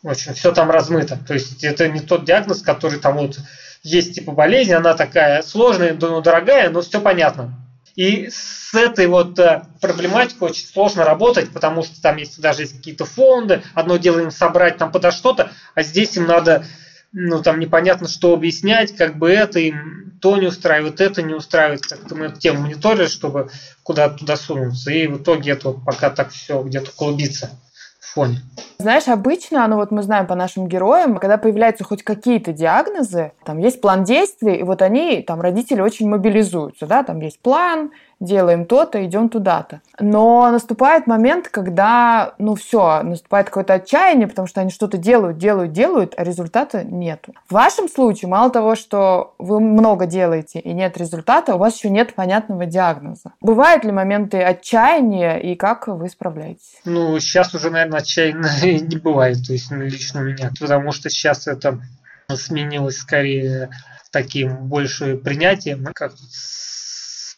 в 0.02 0.08
общем, 0.08 0.32
все 0.32 0.52
там 0.52 0.70
размыто. 0.70 1.18
То 1.26 1.34
есть 1.34 1.62
это 1.62 1.88
не 1.88 2.00
тот 2.00 2.24
диагноз, 2.24 2.62
который 2.62 2.98
там 2.98 3.18
вот 3.18 3.38
есть 3.82 4.14
типа 4.14 4.32
болезнь, 4.32 4.72
она 4.72 4.94
такая 4.94 5.42
сложная, 5.42 5.96
но 5.98 6.20
дорогая, 6.20 6.70
но 6.70 6.82
все 6.82 7.00
понятно. 7.00 7.54
И 7.96 8.28
с 8.30 8.72
этой 8.74 9.06
вот 9.08 9.38
э, 9.38 9.62
проблематикой 9.80 10.50
очень 10.50 10.66
сложно 10.66 11.04
работать, 11.04 11.50
потому 11.52 11.82
что 11.82 12.00
там 12.00 12.16
есть 12.16 12.40
даже 12.40 12.62
есть 12.62 12.76
какие-то 12.76 13.04
фонды, 13.04 13.62
одно 13.74 13.96
дело 13.96 14.20
им 14.20 14.30
собрать 14.30 14.78
там 14.78 14.92
подо 14.92 15.10
что-то, 15.10 15.50
а 15.74 15.82
здесь 15.82 16.16
им 16.16 16.26
надо, 16.26 16.64
ну 17.12 17.42
там 17.42 17.58
непонятно 17.58 18.08
что 18.08 18.32
объяснять, 18.32 18.96
как 18.96 19.18
бы 19.18 19.30
это 19.30 19.58
им 19.58 20.18
то 20.20 20.36
не 20.36 20.46
устраивает, 20.46 21.00
это 21.00 21.22
не 21.22 21.34
устраивает, 21.34 21.82
как-то 21.82 22.14
мы 22.14 22.26
эту 22.26 22.38
тему 22.38 22.62
мониторили, 22.62 23.06
чтобы 23.06 23.50
куда-то 23.82 24.18
туда 24.18 24.36
сунуться, 24.36 24.90
и 24.92 25.06
в 25.06 25.22
итоге 25.22 25.52
это 25.52 25.70
вот 25.70 25.84
пока 25.84 26.10
так 26.10 26.30
все 26.30 26.62
где-то 26.62 26.92
клубится 26.92 27.50
фоне. 28.04 28.38
Знаешь, 28.78 29.08
обычно, 29.08 29.66
ну 29.68 29.76
вот 29.76 29.90
мы 29.90 30.02
знаем 30.02 30.26
по 30.26 30.34
нашим 30.34 30.66
героям, 30.66 31.18
когда 31.18 31.36
появляются 31.36 31.84
хоть 31.84 32.02
какие-то 32.02 32.52
диагнозы, 32.52 33.32
там 33.44 33.58
есть 33.58 33.80
план 33.80 34.04
действий, 34.04 34.56
и 34.56 34.62
вот 34.62 34.82
они, 34.82 35.22
там 35.22 35.40
родители 35.40 35.80
очень 35.80 36.08
мобилизуются, 36.08 36.86
да, 36.86 37.02
там 37.02 37.20
есть 37.20 37.40
план, 37.40 37.90
делаем 38.20 38.66
то-то, 38.66 39.04
идем 39.04 39.28
туда-то. 39.28 39.80
Но 39.98 40.50
наступает 40.50 41.06
момент, 41.06 41.48
когда, 41.48 42.35
ну 42.38 42.54
все, 42.54 43.02
наступает 43.02 43.46
какое-то 43.46 43.74
отчаяние, 43.74 44.28
потому 44.28 44.46
что 44.46 44.61
они 44.61 44.70
что-то 44.70 44.98
делают, 44.98 45.38
делают, 45.38 45.72
делают, 45.72 46.14
а 46.16 46.24
результата 46.24 46.85
нету. 46.85 47.35
В 47.48 47.54
вашем 47.54 47.88
случае, 47.88 48.28
мало 48.28 48.50
того, 48.50 48.76
что 48.76 49.35
вы 49.38 49.61
много 49.61 50.06
делаете 50.06 50.61
и 50.61 50.72
нет 50.72 50.98
результата, 50.98 51.54
у 51.54 51.59
вас 51.59 51.76
еще 51.76 51.90
нет 51.90 52.14
понятного 52.14 52.66
диагноза. 52.66 53.33
Бывают 53.40 53.85
ли 53.85 53.92
моменты 53.92 54.42
отчаяния 54.42 55.38
и 55.38 55.54
как 55.54 55.88
вы 55.88 56.09
справляетесь? 56.09 56.80
Ну, 56.85 57.18
сейчас 57.18 57.54
уже, 57.54 57.70
наверное, 57.70 58.00
отчаянно 58.00 58.48
не 58.62 58.96
бывает, 58.98 59.38
то 59.46 59.52
есть 59.52 59.70
лично 59.70 60.20
у 60.20 60.24
меня, 60.24 60.50
потому 60.61 60.92
что 60.92 61.09
сейчас 61.09 61.46
это 61.46 61.80
сменилось 62.28 62.98
скорее 62.98 63.70
таким 64.12 64.68
больше 64.68 65.16
принятием, 65.16 65.87
как 65.94 66.12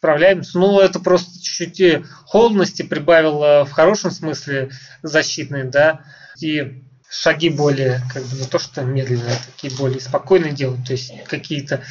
справляемся. 0.03 0.59
Ну, 0.59 0.81
это 0.81 0.99
просто 0.99 1.41
чуть-чуть 1.41 2.05
холодности 2.27 2.83
прибавило 2.83 3.65
в 3.65 3.71
хорошем 3.71 4.11
смысле 4.11 4.71
защитной, 5.05 5.62
да, 5.62 6.01
и 6.41 6.83
шаги 7.09 7.51
более, 7.51 8.01
как 8.12 8.25
бы 8.25 8.37
не 8.37 8.47
то 8.47 8.59
что 8.59 8.83
медленные, 8.83 9.37
а 9.37 9.47
такие 9.47 9.73
более 9.77 10.01
спокойные 10.01 10.53
делать, 10.53 10.85
то 10.85 10.93
есть 10.93 11.12
какие-то 11.27 11.83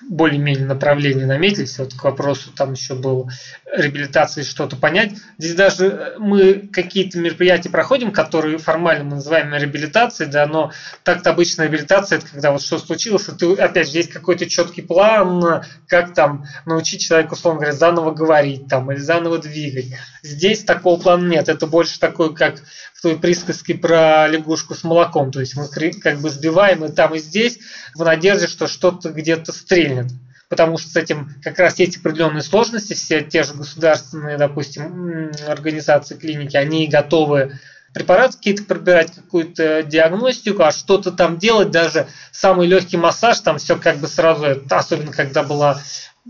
более-менее 0.00 0.66
направления 0.66 1.26
наметились. 1.26 1.78
Вот 1.78 1.94
к 1.94 2.04
вопросу 2.04 2.50
там 2.54 2.72
еще 2.72 2.94
было 2.94 3.28
реабилитации 3.74 4.42
что-то 4.42 4.76
понять. 4.76 5.12
Здесь 5.38 5.54
даже 5.54 6.14
мы 6.18 6.68
какие-то 6.72 7.18
мероприятия 7.18 7.68
проходим, 7.68 8.12
которые 8.12 8.58
формально 8.58 9.04
мы 9.04 9.14
называем 9.16 9.52
реабилитацией, 9.52 10.30
да, 10.30 10.46
но 10.46 10.72
так-то 11.02 11.30
обычно 11.30 11.62
реабилитация, 11.62 12.18
это 12.18 12.28
когда 12.28 12.52
вот 12.52 12.62
что 12.62 12.78
случилось, 12.78 13.28
и 13.28 13.32
ты, 13.32 13.52
опять 13.54 13.90
же, 13.90 13.98
есть 13.98 14.12
какой-то 14.12 14.46
четкий 14.46 14.82
план, 14.82 15.64
как 15.86 16.14
там 16.14 16.46
научить 16.64 17.02
человека, 17.02 17.34
условно 17.34 17.60
говоря, 17.60 17.76
заново 17.76 18.12
говорить 18.12 18.68
там, 18.68 18.90
или 18.92 18.98
заново 18.98 19.38
двигать. 19.38 19.86
Здесь 20.22 20.64
такого 20.64 21.00
плана 21.00 21.28
нет. 21.28 21.48
Это 21.48 21.66
больше 21.66 21.98
такой, 21.98 22.34
как 22.34 22.62
в 22.98 23.02
той 23.02 23.16
присказке 23.16 23.76
про 23.76 24.26
лягушку 24.26 24.74
с 24.74 24.82
молоком. 24.82 25.30
То 25.30 25.38
есть 25.38 25.56
мы 25.56 25.68
как 25.68 26.18
бы 26.18 26.30
сбиваем 26.30 26.84
и 26.84 26.90
там, 26.90 27.14
и 27.14 27.20
здесь 27.20 27.60
в 27.94 28.02
надежде, 28.02 28.48
что 28.48 28.66
что-то 28.66 29.10
где-то 29.10 29.52
стрельнет. 29.52 30.06
Потому 30.48 30.78
что 30.78 30.90
с 30.90 30.96
этим 30.96 31.32
как 31.40 31.60
раз 31.60 31.78
есть 31.78 31.98
определенные 31.98 32.42
сложности. 32.42 32.94
Все 32.94 33.20
те 33.20 33.44
же 33.44 33.54
государственные, 33.54 34.36
допустим, 34.36 35.30
организации, 35.46 36.16
клиники, 36.16 36.56
они 36.56 36.88
готовы 36.88 37.56
препараты 37.94 38.36
какие-то 38.36 38.64
пробирать, 38.64 39.12
какую-то 39.12 39.84
диагностику, 39.84 40.64
а 40.64 40.72
что-то 40.72 41.12
там 41.12 41.38
делать, 41.38 41.70
даже 41.70 42.08
самый 42.32 42.66
легкий 42.66 42.96
массаж, 42.96 43.38
там 43.40 43.58
все 43.58 43.76
как 43.76 43.98
бы 43.98 44.08
сразу, 44.08 44.60
особенно 44.70 45.12
когда 45.12 45.44
была 45.44 45.80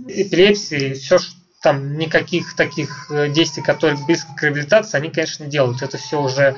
эпилепсия, 0.07 0.94
все, 0.94 1.18
там 1.62 1.98
никаких 1.98 2.54
таких 2.54 3.10
э, 3.10 3.28
действий, 3.30 3.62
которые 3.62 4.04
близко 4.04 4.32
к 4.34 4.42
реабилитации, 4.42 4.96
они, 4.96 5.10
конечно, 5.10 5.44
не 5.44 5.50
делают. 5.50 5.82
Это 5.82 5.98
все 5.98 6.22
уже 6.22 6.56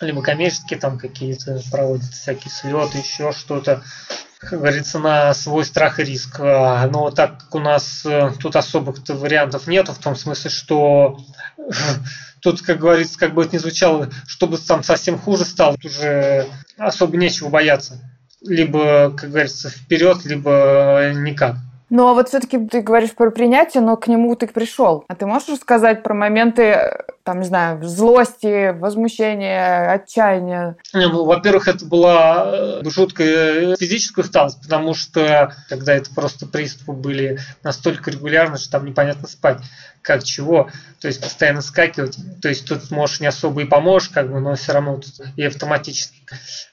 либо 0.00 0.22
коммерческие 0.22 0.78
там 0.78 0.98
какие-то 0.98 1.60
проводят 1.70 2.10
всякие 2.12 2.50
слеты, 2.50 2.98
еще 2.98 3.32
что-то, 3.32 3.82
как 4.38 4.58
говорится, 4.58 4.98
на 4.98 5.32
свой 5.34 5.64
страх 5.64 6.00
и 6.00 6.04
риск. 6.04 6.40
А, 6.40 6.86
но 6.88 7.10
так 7.10 7.38
как 7.38 7.54
у 7.54 7.60
нас 7.60 8.04
э, 8.04 8.32
тут 8.38 8.56
особых-то 8.56 9.14
вариантов 9.14 9.66
нету, 9.66 9.92
в 9.92 9.98
том 9.98 10.16
смысле, 10.16 10.50
что 10.50 11.18
тут, 12.42 12.62
как 12.62 12.78
говорится, 12.78 13.18
как 13.18 13.34
бы 13.34 13.44
это 13.44 13.56
ни 13.56 13.60
звучало, 13.60 14.10
чтобы 14.26 14.58
там 14.58 14.82
совсем 14.82 15.18
хуже 15.18 15.44
стало, 15.44 15.76
тут 15.76 15.86
уже 15.86 16.48
особо 16.76 17.16
нечего 17.16 17.48
бояться. 17.48 18.00
либо, 18.42 19.10
как 19.16 19.30
говорится, 19.30 19.70
вперед, 19.70 20.24
либо 20.24 21.12
никак. 21.14 21.56
Ну, 21.94 22.08
а 22.08 22.14
вот 22.14 22.30
все-таки 22.30 22.56
ты 22.56 22.80
говоришь 22.80 23.12
про 23.12 23.30
принятие, 23.30 23.82
но 23.82 23.98
к 23.98 24.06
нему 24.06 24.34
ты 24.34 24.46
пришел. 24.46 25.04
А 25.08 25.14
ты 25.14 25.26
можешь 25.26 25.50
рассказать 25.50 26.02
про 26.02 26.14
моменты, 26.14 27.04
там, 27.22 27.40
не 27.40 27.44
знаю, 27.44 27.84
злости, 27.84 28.70
возмущения, 28.70 29.92
отчаяния? 29.92 30.76
Ну, 30.94 31.26
во-первых, 31.26 31.68
это 31.68 31.84
была 31.84 32.46
э, 32.46 32.80
жуткая 32.86 33.76
физическая 33.76 34.24
усталость, 34.24 34.62
потому 34.62 34.94
что 34.94 35.54
когда 35.68 35.92
это 35.92 36.08
просто 36.14 36.46
приступы 36.46 36.92
были 36.92 37.38
настолько 37.62 38.10
регулярны, 38.10 38.56
что 38.56 38.70
там 38.70 38.86
непонятно 38.86 39.28
спать 39.28 39.58
как 40.00 40.24
чего, 40.24 40.68
то 41.00 41.08
есть 41.08 41.20
постоянно 41.20 41.62
скакивать, 41.62 42.16
то 42.40 42.48
есть 42.48 42.66
тут 42.66 42.90
можешь 42.90 43.20
не 43.20 43.28
особо 43.28 43.62
и 43.62 43.64
поможешь, 43.64 44.08
как 44.08 44.30
бы, 44.30 44.40
но 44.40 44.56
все 44.56 44.72
равно 44.72 44.96
тут 44.96 45.26
и 45.36 45.44
автоматически 45.44 46.16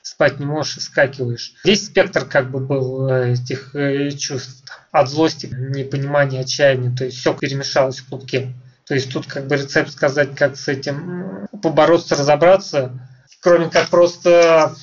спать 0.02 0.40
не 0.40 0.46
можешь 0.46 0.78
и 0.78 0.80
скакиваешь. 0.82 1.54
Здесь 1.64 1.86
спектр 1.86 2.26
как 2.26 2.50
бы 2.50 2.60
был 2.60 3.08
э, 3.08 3.34
этих 3.34 3.76
э, 3.76 4.10
чувств 4.12 4.59
от 4.92 5.10
злости, 5.10 5.48
непонимания, 5.48 6.42
отчаяния, 6.42 6.96
то 6.96 7.06
есть 7.06 7.18
все 7.18 7.34
перемешалось 7.34 8.00
в 8.00 8.10
клубке. 8.10 8.54
То 8.88 8.96
есть 8.96 9.12
тут 9.12 9.28
как 9.28 9.48
бы 9.48 9.56
рецепт 9.56 9.92
сказать, 9.92 10.36
как 10.36 10.58
с 10.58 10.68
этим 10.68 11.48
побороться, 11.62 12.16
разобраться, 12.16 13.00
кроме 13.42 13.70
как 13.70 13.90
просто 13.90 14.76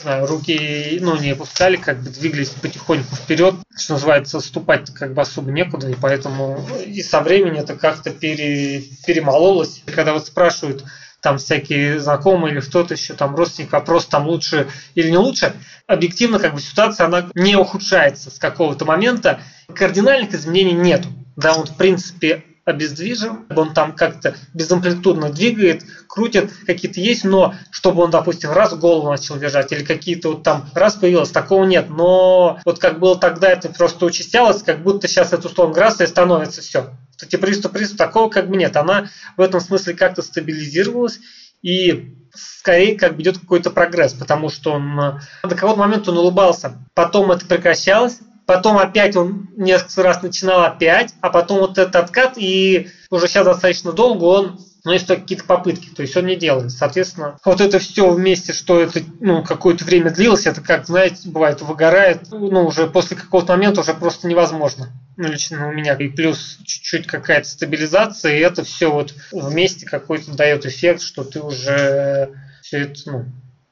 знаю, 0.00 0.26
руки 0.26 0.98
ну, 1.00 1.16
не 1.16 1.30
опускали, 1.30 1.76
как 1.76 2.00
бы 2.02 2.10
двигались 2.10 2.50
потихоньку 2.50 3.14
вперед, 3.14 3.54
что 3.76 3.94
называется, 3.94 4.40
ступать 4.40 4.92
как 4.92 5.14
бы 5.14 5.22
особо 5.22 5.50
некуда, 5.50 5.88
и 5.88 5.94
поэтому 5.94 6.66
и 6.84 7.02
со 7.02 7.20
временем 7.20 7.60
это 7.60 7.76
как-то 7.76 8.10
пере, 8.10 8.82
перемололось. 9.06 9.82
Когда 9.86 10.12
вот 10.12 10.26
спрашивают, 10.26 10.84
там 11.22 11.38
всякие 11.38 12.00
знакомые 12.00 12.52
или 12.52 12.60
кто-то 12.60 12.94
еще, 12.94 13.14
там 13.14 13.34
родственник, 13.36 13.72
вопрос 13.72 14.06
там 14.06 14.26
лучше 14.26 14.68
или 14.94 15.08
не 15.08 15.16
лучше, 15.16 15.54
объективно 15.86 16.38
как 16.38 16.54
бы 16.54 16.60
ситуация, 16.60 17.06
она 17.06 17.28
не 17.34 17.56
ухудшается 17.56 18.30
с 18.30 18.38
какого-то 18.38 18.84
момента, 18.84 19.40
кардинальных 19.74 20.34
изменений 20.34 20.72
нету. 20.72 21.08
Да, 21.36 21.54
он 21.54 21.66
в 21.66 21.76
принципе 21.76 22.44
обездвижен, 22.64 23.46
он 23.54 23.72
там 23.72 23.92
как-то 23.92 24.36
безамплитудно 24.54 25.30
двигает, 25.30 25.84
крутит, 26.08 26.52
какие-то 26.66 27.00
есть, 27.00 27.24
но 27.24 27.54
чтобы 27.70 28.02
он, 28.02 28.10
допустим, 28.10 28.50
раз 28.52 28.74
голову 28.74 29.10
начал 29.10 29.38
держать 29.38 29.72
или 29.72 29.84
какие-то 29.84 30.30
вот 30.30 30.42
там 30.42 30.68
раз 30.74 30.94
появилось, 30.94 31.30
такого 31.30 31.64
нет. 31.64 31.88
Но 31.88 32.60
вот 32.64 32.78
как 32.78 32.98
было 32.98 33.18
тогда, 33.18 33.48
это 33.48 33.68
просто 33.68 34.06
участялось, 34.06 34.62
как 34.62 34.82
будто 34.82 35.08
сейчас 35.08 35.32
это 35.32 35.48
условно 35.48 35.74
раз 35.76 36.00
и 36.00 36.06
становится 36.06 36.60
все. 36.60 36.90
Кстати, 37.22 37.40
приступ, 37.40 37.72
приступ, 37.72 37.98
такого 37.98 38.28
как 38.28 38.48
бы 38.48 38.56
нет. 38.56 38.76
Она 38.76 39.08
в 39.36 39.40
этом 39.40 39.60
смысле 39.60 39.94
как-то 39.94 40.22
стабилизировалась 40.22 41.20
и 41.62 42.16
скорее 42.34 42.98
как 42.98 43.14
бы 43.14 43.22
идет 43.22 43.38
какой-то 43.38 43.70
прогресс, 43.70 44.12
потому 44.12 44.48
что 44.48 44.72
он 44.72 45.20
до 45.44 45.54
какого-то 45.54 45.78
момента 45.78 46.10
он 46.10 46.18
улыбался, 46.18 46.84
потом 46.94 47.30
это 47.30 47.46
прекращалось, 47.46 48.18
потом 48.44 48.76
опять 48.76 49.14
он 49.14 49.50
несколько 49.56 50.02
раз 50.02 50.20
начинал 50.20 50.62
опять, 50.62 51.14
а 51.20 51.30
потом 51.30 51.60
вот 51.60 51.78
этот 51.78 51.94
откат, 51.94 52.32
и 52.38 52.88
уже 53.08 53.28
сейчас 53.28 53.44
достаточно 53.44 53.92
долго 53.92 54.24
он 54.24 54.58
но 54.84 54.92
есть 54.92 55.06
какие-то 55.06 55.44
попытки, 55.44 55.88
то 55.94 56.02
есть 56.02 56.16
он 56.16 56.26
не 56.26 56.36
делает. 56.36 56.72
Соответственно, 56.72 57.38
вот 57.44 57.60
это 57.60 57.78
все 57.78 58.10
вместе, 58.10 58.52
что 58.52 58.80
это 58.80 59.00
ну, 59.20 59.44
какое-то 59.44 59.84
время 59.84 60.10
длилось, 60.10 60.46
это 60.46 60.60
как, 60.60 60.86
знаете, 60.86 61.28
бывает, 61.28 61.60
выгорает, 61.60 62.30
ну, 62.30 62.66
уже 62.66 62.88
после 62.88 63.16
какого-то 63.16 63.52
момента 63.52 63.80
уже 63.80 63.94
просто 63.94 64.26
невозможно. 64.26 64.88
Ну, 65.16 65.28
лично 65.28 65.68
у 65.68 65.72
меня. 65.72 65.94
И 65.94 66.08
плюс 66.08 66.58
чуть-чуть 66.64 67.06
какая-то 67.06 67.48
стабилизация, 67.48 68.36
и 68.36 68.40
это 68.40 68.64
все 68.64 68.90
вот 68.90 69.14
вместе 69.30 69.86
какой-то 69.86 70.34
дает 70.34 70.66
эффект, 70.66 71.02
что 71.02 71.22
ты 71.22 71.40
уже 71.40 72.30
все 72.62 72.78
это, 72.78 73.00
ну, 73.06 73.24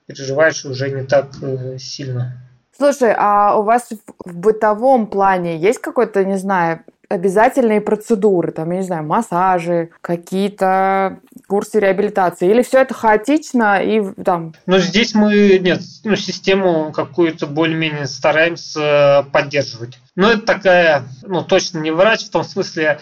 переживаешь 0.06 0.64
уже 0.64 0.90
не 0.90 1.04
так 1.04 1.30
э, 1.42 1.78
сильно. 1.78 2.46
Слушай, 2.76 3.14
а 3.16 3.56
у 3.56 3.62
вас 3.62 3.88
в 4.24 4.36
бытовом 4.36 5.06
плане 5.06 5.58
есть 5.58 5.80
какой-то, 5.80 6.24
не 6.24 6.38
знаю, 6.38 6.84
обязательные 7.10 7.80
процедуры, 7.80 8.52
там, 8.52 8.70
я 8.70 8.78
не 8.78 8.84
знаю, 8.84 9.04
массажи, 9.04 9.90
какие-то 10.00 11.18
курсы 11.48 11.80
реабилитации, 11.80 12.48
или 12.48 12.62
все 12.62 12.80
это 12.80 12.94
хаотично 12.94 13.82
и 13.82 14.00
там? 14.22 14.54
Ну, 14.66 14.78
здесь 14.78 15.14
мы, 15.14 15.58
нет, 15.58 15.80
ну, 16.04 16.14
систему 16.14 16.92
какую-то 16.92 17.48
более-менее 17.48 18.06
стараемся 18.06 19.26
поддерживать. 19.32 19.98
Но 20.14 20.30
это 20.30 20.42
такая, 20.42 21.02
ну, 21.22 21.42
точно 21.42 21.80
не 21.80 21.90
врач, 21.90 22.24
в 22.24 22.30
том 22.30 22.44
смысле, 22.44 23.00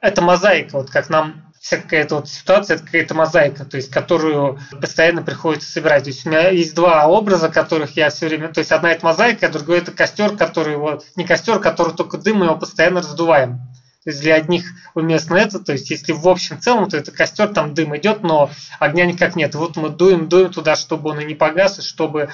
это 0.00 0.20
мозаика, 0.20 0.78
вот 0.78 0.90
как 0.90 1.08
нам 1.08 1.44
вся 1.64 1.78
какая-то 1.78 2.16
вот 2.16 2.28
ситуация, 2.28 2.76
это 2.76 2.84
какая-то 2.84 3.14
мозаика, 3.14 3.64
то 3.64 3.78
есть 3.78 3.90
которую 3.90 4.58
постоянно 4.82 5.22
приходится 5.22 5.70
собирать. 5.70 6.04
То 6.04 6.10
есть 6.10 6.26
у 6.26 6.28
меня 6.28 6.50
есть 6.50 6.74
два 6.74 7.06
образа, 7.06 7.48
которых 7.48 7.96
я 7.96 8.10
все 8.10 8.26
время... 8.26 8.52
То 8.52 8.58
есть 8.58 8.70
одна 8.70 8.92
это 8.92 9.06
мозаика, 9.06 9.46
а 9.46 9.48
другой 9.48 9.78
это 9.78 9.90
костер, 9.90 10.36
который 10.36 10.76
вот... 10.76 11.06
Не 11.16 11.24
костер, 11.24 11.58
который 11.60 11.94
только 11.94 12.18
дым, 12.18 12.40
мы 12.40 12.44
его 12.44 12.56
постоянно 12.56 13.00
раздуваем. 13.00 13.60
То 14.04 14.10
есть 14.10 14.20
для 14.20 14.34
одних 14.34 14.66
уместно 14.92 15.36
это, 15.36 15.58
то 15.58 15.72
есть 15.72 15.88
если 15.88 16.12
в 16.12 16.28
общем 16.28 16.60
целом, 16.60 16.90
то 16.90 16.98
это 16.98 17.10
костер, 17.10 17.48
там 17.48 17.72
дым 17.72 17.96
идет, 17.96 18.22
но 18.22 18.50
огня 18.78 19.06
никак 19.06 19.34
нет. 19.34 19.54
Вот 19.54 19.76
мы 19.76 19.88
дуем, 19.88 20.28
дуем 20.28 20.52
туда, 20.52 20.76
чтобы 20.76 21.12
он 21.12 21.20
и 21.20 21.24
не 21.24 21.34
погас, 21.34 21.78
и 21.78 21.82
чтобы... 21.82 22.28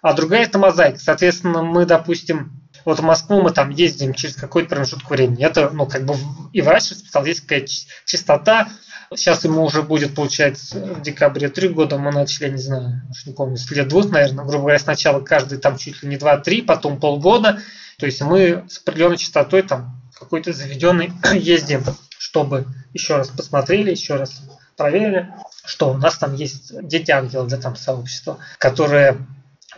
А 0.00 0.14
другая 0.14 0.44
это 0.44 0.58
мозаика. 0.58 0.98
Соответственно, 0.98 1.62
мы, 1.62 1.84
допустим, 1.84 2.61
вот 2.84 2.98
в 2.98 3.02
Москву 3.02 3.40
мы 3.42 3.50
там 3.50 3.70
ездим 3.70 4.14
через 4.14 4.36
какой-то 4.36 4.68
промежуток 4.70 5.10
времени. 5.10 5.44
Это, 5.44 5.70
ну, 5.70 5.86
как 5.86 6.04
бы 6.04 6.14
и 6.52 6.60
врач 6.60 6.90
расписал, 6.90 7.24
есть 7.24 7.40
какая-то 7.40 7.72
частота. 8.04 8.68
Сейчас 9.14 9.44
ему 9.44 9.62
уже 9.64 9.82
будет, 9.82 10.14
получается, 10.14 10.78
в 10.78 11.02
декабре 11.02 11.48
три 11.48 11.68
года 11.68 11.98
мы 11.98 12.12
начали, 12.12 12.50
не 12.50 12.58
знаю, 12.58 13.02
уж 13.10 13.26
не 13.26 13.34
помню, 13.34 13.56
с 13.56 13.70
лет 13.70 13.88
двух, 13.88 14.10
наверное, 14.10 14.44
грубо 14.44 14.62
говоря, 14.62 14.78
сначала 14.78 15.20
каждый 15.20 15.58
там 15.58 15.76
чуть 15.76 16.02
ли 16.02 16.08
не 16.08 16.16
два-три, 16.16 16.62
потом 16.62 16.98
полгода. 16.98 17.60
То 17.98 18.06
есть 18.06 18.22
мы 18.22 18.64
с 18.68 18.78
определенной 18.78 19.18
частотой 19.18 19.62
там 19.62 20.00
какой-то 20.18 20.52
заведенный 20.52 21.12
ездим, 21.34 21.84
чтобы 22.18 22.66
еще 22.94 23.16
раз 23.16 23.28
посмотрели, 23.28 23.90
еще 23.90 24.16
раз 24.16 24.42
проверили, 24.76 25.28
что 25.64 25.92
у 25.92 25.94
нас 25.94 26.16
там 26.16 26.34
есть 26.34 26.72
дети 26.86 27.10
ангелов, 27.10 27.48
да, 27.48 27.58
там 27.58 27.76
сообщество, 27.76 28.38
которые 28.58 29.18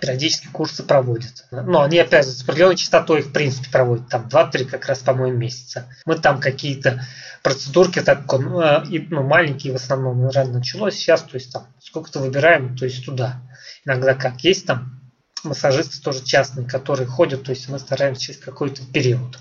периодически 0.05 0.49
курсы 0.49 0.83
проводят. 0.83 1.47
Но 1.51 1.83
они, 1.83 1.99
опять 1.99 2.27
же, 2.27 2.33
с 2.33 2.43
определенной 2.43 2.77
частотой 2.77 3.21
их, 3.21 3.27
в 3.27 3.33
принципе, 3.33 3.71
проводят. 3.71 4.09
Там 4.09 4.29
2-3 4.29 4.67
как 4.67 4.87
раз, 4.87 4.99
по-моему, 4.99 5.38
месяца. 5.38 5.88
Мы 6.05 6.17
там 6.17 6.40
какие-то 6.40 7.05
процедурки, 7.43 8.01
так, 8.01 8.31
э, 8.33 8.83
ну, 9.11 9.23
маленькие 9.23 9.73
в 9.73 9.77
основном, 9.77 10.29
рано 10.29 10.55
началось. 10.55 10.95
Сейчас, 10.95 11.23
то 11.23 11.37
есть, 11.37 11.53
там, 11.53 11.67
сколько-то 11.81 12.21
выбираем, 12.21 12.77
то 12.77 12.85
есть, 12.85 13.05
туда. 13.05 13.40
Иногда 13.87 14.14
как 14.14 14.40
есть 14.45 14.67
там 14.67 15.01
массажисты 15.43 16.01
тоже 16.03 16.25
частные, 16.25 16.67
которые 16.67 17.07
ходят, 17.07 17.45
то 17.45 17.51
есть 17.51 17.69
мы 17.69 17.79
стараемся 17.79 18.23
через 18.23 18.40
какой-то 18.40 18.83
период 18.93 19.38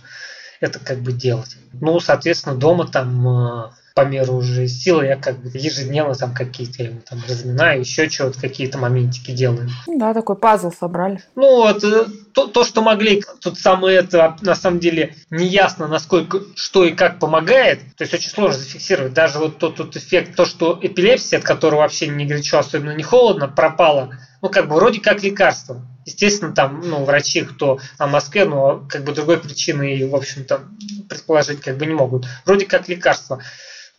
это 0.60 0.80
как 0.80 0.99
бы 0.99 1.12
делать. 1.12 1.58
Ну, 1.73 1.99
соответственно, 1.99 2.56
дома 2.56 2.88
там 2.88 3.28
э, 3.28 3.71
по 3.93 4.01
меру 4.01 4.34
уже 4.34 4.67
силы 4.67 5.06
я 5.06 5.15
как 5.15 5.39
бы 5.39 5.49
ежедневно 5.53 6.15
там 6.15 6.34
какие-то 6.34 6.84
я 6.84 6.91
там 7.08 7.21
разминаю, 7.27 7.82
еще 7.82 8.10
чего-то, 8.10 8.39
какие-то 8.39 8.77
моментики 8.77 9.32
делаю. 9.32 9.69
Да, 9.88 10.13
такой 10.13 10.36
пазл 10.36 10.71
собрали. 10.71 11.21
Ну 11.36 11.58
вот, 11.58 11.84
э, 11.84 12.06
то, 12.34 12.47
то, 12.47 12.63
что 12.63 12.82
могли, 12.82 13.23
тут 13.39 13.60
самое 13.60 13.97
это, 13.99 14.36
на 14.41 14.56
самом 14.56 14.79
деле, 14.79 15.15
не 15.29 15.45
ясно, 15.45 15.88
насколько, 15.88 16.41
что 16.56 16.86
и 16.86 16.91
как 16.91 17.19
помогает, 17.19 17.79
то 17.95 18.03
есть 18.03 18.13
очень 18.13 18.32
сложно 18.32 18.58
зафиксировать. 18.58 19.13
Даже 19.13 19.38
вот 19.38 19.60
тот, 19.60 19.75
тот 19.75 19.95
эффект, 19.95 20.36
то, 20.36 20.45
что 20.45 20.77
эпилепсия, 20.82 21.38
от 21.38 21.45
которого 21.45 21.82
вообще 21.82 22.08
не 22.08 22.25
горячо, 22.25 22.58
особенно 22.58 22.95
не 22.95 23.03
холодно, 23.03 23.47
пропала, 23.47 24.17
ну 24.41 24.49
как 24.49 24.67
бы 24.67 24.75
вроде 24.75 25.01
как 25.01 25.21
лекарство. 25.21 25.86
Естественно, 26.06 26.53
там, 26.53 26.82
ну, 26.84 27.06
врачи, 27.06 27.43
кто 27.43 27.79
в 27.97 28.08
Москве, 28.08 28.43
но 28.43 28.86
как 28.89 29.06
бы 29.06 29.13
другой 29.13 29.38
причины, 29.38 30.06
в 30.06 30.13
общем-то, 30.13 30.62
предположить 31.08 31.62
как 31.62 31.77
бы 31.77 31.86
не 31.86 31.93
могут. 31.93 32.25
Вроде 32.45 32.65
как 32.65 32.89
лекарство 32.89 33.41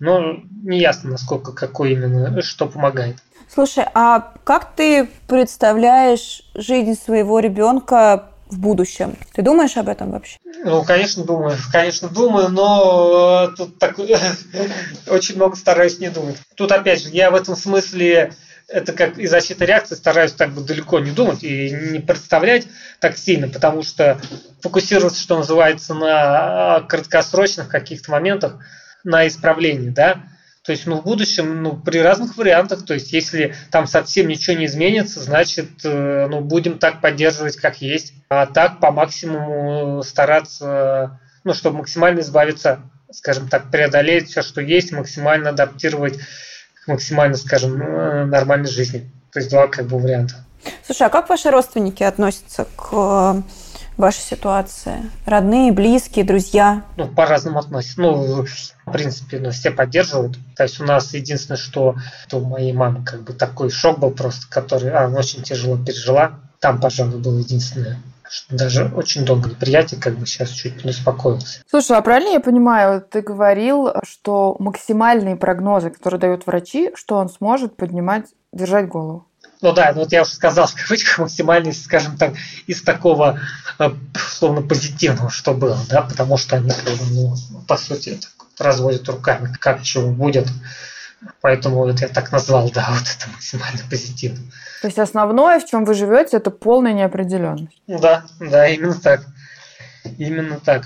но 0.00 0.37
не 0.62 0.80
ясно, 0.80 1.11
насколько, 1.11 1.52
какой 1.52 1.92
именно, 1.92 2.42
что 2.42 2.66
помогает. 2.66 3.16
Слушай, 3.52 3.85
а 3.94 4.33
как 4.44 4.74
ты 4.74 5.09
представляешь 5.28 6.42
жизнь 6.54 6.94
своего 6.94 7.38
ребенка 7.40 8.30
в 8.48 8.59
будущем? 8.59 9.16
Ты 9.35 9.42
думаешь 9.42 9.76
об 9.76 9.88
этом 9.88 10.11
вообще? 10.11 10.38
Ну, 10.64 10.83
конечно, 10.85 11.24
думаю. 11.24 11.57
Конечно, 11.70 12.09
думаю, 12.09 12.48
но 12.48 13.50
э, 13.52 13.57
тут 13.57 13.78
так, 13.78 13.98
очень 15.09 15.37
много 15.37 15.57
стараюсь 15.57 15.98
не 15.98 16.09
думать. 16.09 16.37
Тут, 16.57 16.72
опять 16.72 17.02
же, 17.02 17.11
я 17.11 17.30
в 17.30 17.35
этом 17.35 17.54
смысле 17.54 18.33
это 18.66 18.92
как 18.94 19.18
и 19.18 19.26
защита 19.26 19.66
реакции, 19.66 19.94
стараюсь 19.94 20.33
так 20.33 20.52
бы 20.52 20.62
далеко 20.62 20.98
не 20.98 21.11
думать 21.11 21.44
и 21.44 21.70
не 21.70 21.98
представлять 22.00 22.66
так 22.98 23.18
сильно, 23.18 23.46
потому 23.48 23.83
что 23.83 24.18
фокусироваться, 24.62 25.20
что 25.20 25.37
называется, 25.37 25.92
на 25.92 26.80
краткосрочных 26.88 27.68
каких-то 27.68 28.11
моментах– 28.11 28.59
на 29.05 29.27
исправление, 29.27 29.90
да, 29.90 30.25
то 30.64 30.73
есть, 30.73 30.87
ну, 30.87 30.97
в 30.97 31.05
будущем, 31.05 31.62
ну, 31.62 31.77
при 31.77 31.99
разных 31.99 32.38
вариантах, 32.38 32.87
то 32.87 32.95
есть, 32.95 33.12
если 33.12 33.55
там 33.71 33.87
совсем 33.87 34.29
ничего 34.29 34.57
не 34.57 34.64
изменится, 34.64 35.21
значит, 35.21 35.85
э, 35.85 36.27
ну, 36.27 36.40
будем 36.40 36.79
так 36.79 37.03
поддерживать, 37.03 37.57
как 37.57 37.83
есть, 37.83 38.14
а 38.31 38.47
так 38.47 38.81
по 38.81 38.90
максимуму 38.90 40.03
стараться, 40.03 41.21
ну, 41.45 41.53
чтобы 41.53 41.79
максимально 41.79 42.21
избавиться, 42.21 42.81
скажем 43.12 43.49
так, 43.49 43.71
преодолеть 43.71 44.31
все, 44.31 44.40
что 44.40 44.62
есть, 44.62 44.90
максимально 44.90 45.51
адаптировать 45.51 46.19
к 46.83 46.88
максимально, 46.88 47.37
скажем, 47.37 47.83
э, 47.83 48.25
нормальной 48.25 48.71
жизни. 48.71 49.11
То 49.35 49.40
есть, 49.40 49.51
два 49.51 49.69
как 49.69 49.87
бы 49.87 49.99
варианта. 49.99 50.47
Слушай, 50.87 51.09
а 51.09 51.11
как 51.11 51.29
ваши 51.29 51.51
родственники 51.51 52.03
относятся 52.03 52.67
к 52.75 53.43
вашей 53.96 54.20
ситуации? 54.20 55.11
Родные, 55.26 55.72
близкие, 55.72 56.24
друзья? 56.24 56.83
Ну, 56.96 57.09
по-разному 57.09 57.59
относятся. 57.59 58.00
Ну, 58.00 58.44
в 58.87 58.92
принципе, 58.92 59.38
ну, 59.38 59.50
все 59.50 59.70
поддерживают. 59.70 60.38
То 60.57 60.64
есть 60.64 60.80
у 60.80 60.85
нас 60.85 61.14
единственное, 61.14 61.59
что 61.59 61.96
у 62.33 62.40
моей 62.40 62.72
мамы 62.72 63.04
как 63.04 63.22
бы 63.22 63.33
такой 63.33 63.70
шок 63.70 63.98
был 63.98 64.11
просто, 64.11 64.46
который 64.48 64.90
она 64.92 65.18
очень 65.18 65.42
тяжело 65.42 65.76
пережила. 65.76 66.40
Там, 66.61 66.80
пожалуй, 66.80 67.18
было 67.18 67.38
единственное 67.38 67.98
что 68.35 68.57
даже 68.57 68.90
очень 68.96 69.24
долго 69.24 69.50
неприятие, 69.50 70.00
как 70.00 70.14
бы 70.14 70.26
сейчас 70.26 70.50
чуть 70.50 70.85
не 70.85 70.90
успокоился. 70.90 71.61
Слушай, 71.68 71.96
а 71.98 72.02
правильно 72.02 72.30
я 72.30 72.40
понимаю, 72.40 73.00
ты 73.00 73.20
говорил, 73.20 73.90
что 74.02 74.57
максимальные 74.59 75.37
прогнозы, 75.37 75.90
которые 75.90 76.18
дают 76.18 76.46
врачи, 76.46 76.90
что 76.94 77.16
он 77.16 77.28
сможет 77.28 77.76
поднимать, 77.76 78.26
держать 78.52 78.88
голову? 78.88 79.26
Ну 79.61 79.73
да, 79.73 79.93
ну 79.95 80.01
вот 80.01 80.12
я 80.12 80.23
уже 80.23 80.33
сказал, 80.33 80.67
в 80.69 80.75
кавычках, 80.75 81.19
максимально, 81.19 81.73
скажем 81.73 82.17
так, 82.17 82.35
из 82.67 82.83
такого 82.83 83.40
э, 83.79 83.90
условно 84.14 84.62
позитивного, 84.62 85.31
что 85.31 85.55
было, 85.55 85.79
да, 85.88 86.03
потому 86.03 86.37
что 86.37 86.57
они, 86.57 86.71
ну, 87.11 87.35
по 87.67 87.77
сути, 87.77 88.19
разводят 88.59 89.09
руками, 89.09 89.53
как 89.61 89.83
чего 89.83 90.11
будет. 90.11 90.49
Поэтому 91.40 91.77
вот 91.77 92.01
я 92.01 92.09
так 92.09 92.33
назвал, 92.33 92.71
да, 92.71 92.87
вот 92.90 93.03
это 93.03 93.31
максимально 93.31 93.81
позитивно. 93.90 94.40
То 94.83 94.88
есть 94.88 94.99
основное, 94.99 95.61
в 95.61 95.64
чем 95.64 95.85
вы 95.85 95.95
живете, 95.95 96.37
это 96.37 96.51
полная 96.51 96.93
неопределенность. 96.93 97.81
Да, 97.87 98.25
да, 98.38 98.69
именно 98.69 98.95
так. 98.95 99.23
Именно 100.19 100.61
так. 100.61 100.85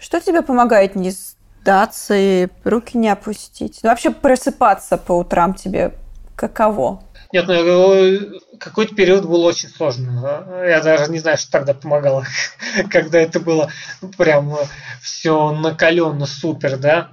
Что 0.00 0.20
тебе 0.20 0.40
помогает 0.40 0.94
не 0.94 1.10
сдаться 1.10 2.14
и 2.14 2.48
руки 2.64 2.96
не 2.96 3.10
опустить? 3.10 3.80
Ну, 3.82 3.90
вообще 3.90 4.10
просыпаться 4.10 4.96
по 4.96 5.12
утрам 5.12 5.52
тебе 5.52 5.92
каково? 6.36 7.02
Нет, 7.32 7.46
ну 7.48 8.40
какой-то 8.58 8.94
период 8.94 9.26
был 9.26 9.44
очень 9.44 9.68
сложно. 9.68 10.46
Я 10.64 10.80
даже 10.80 11.10
не 11.10 11.18
знаю, 11.18 11.38
что 11.38 11.50
тогда 11.50 11.74
помогало, 11.74 12.24
когда 12.90 13.18
это 13.18 13.40
было 13.40 13.70
прям 14.16 14.56
все 15.02 15.52
накаленно 15.52 16.26
супер, 16.26 16.76
да. 16.76 17.10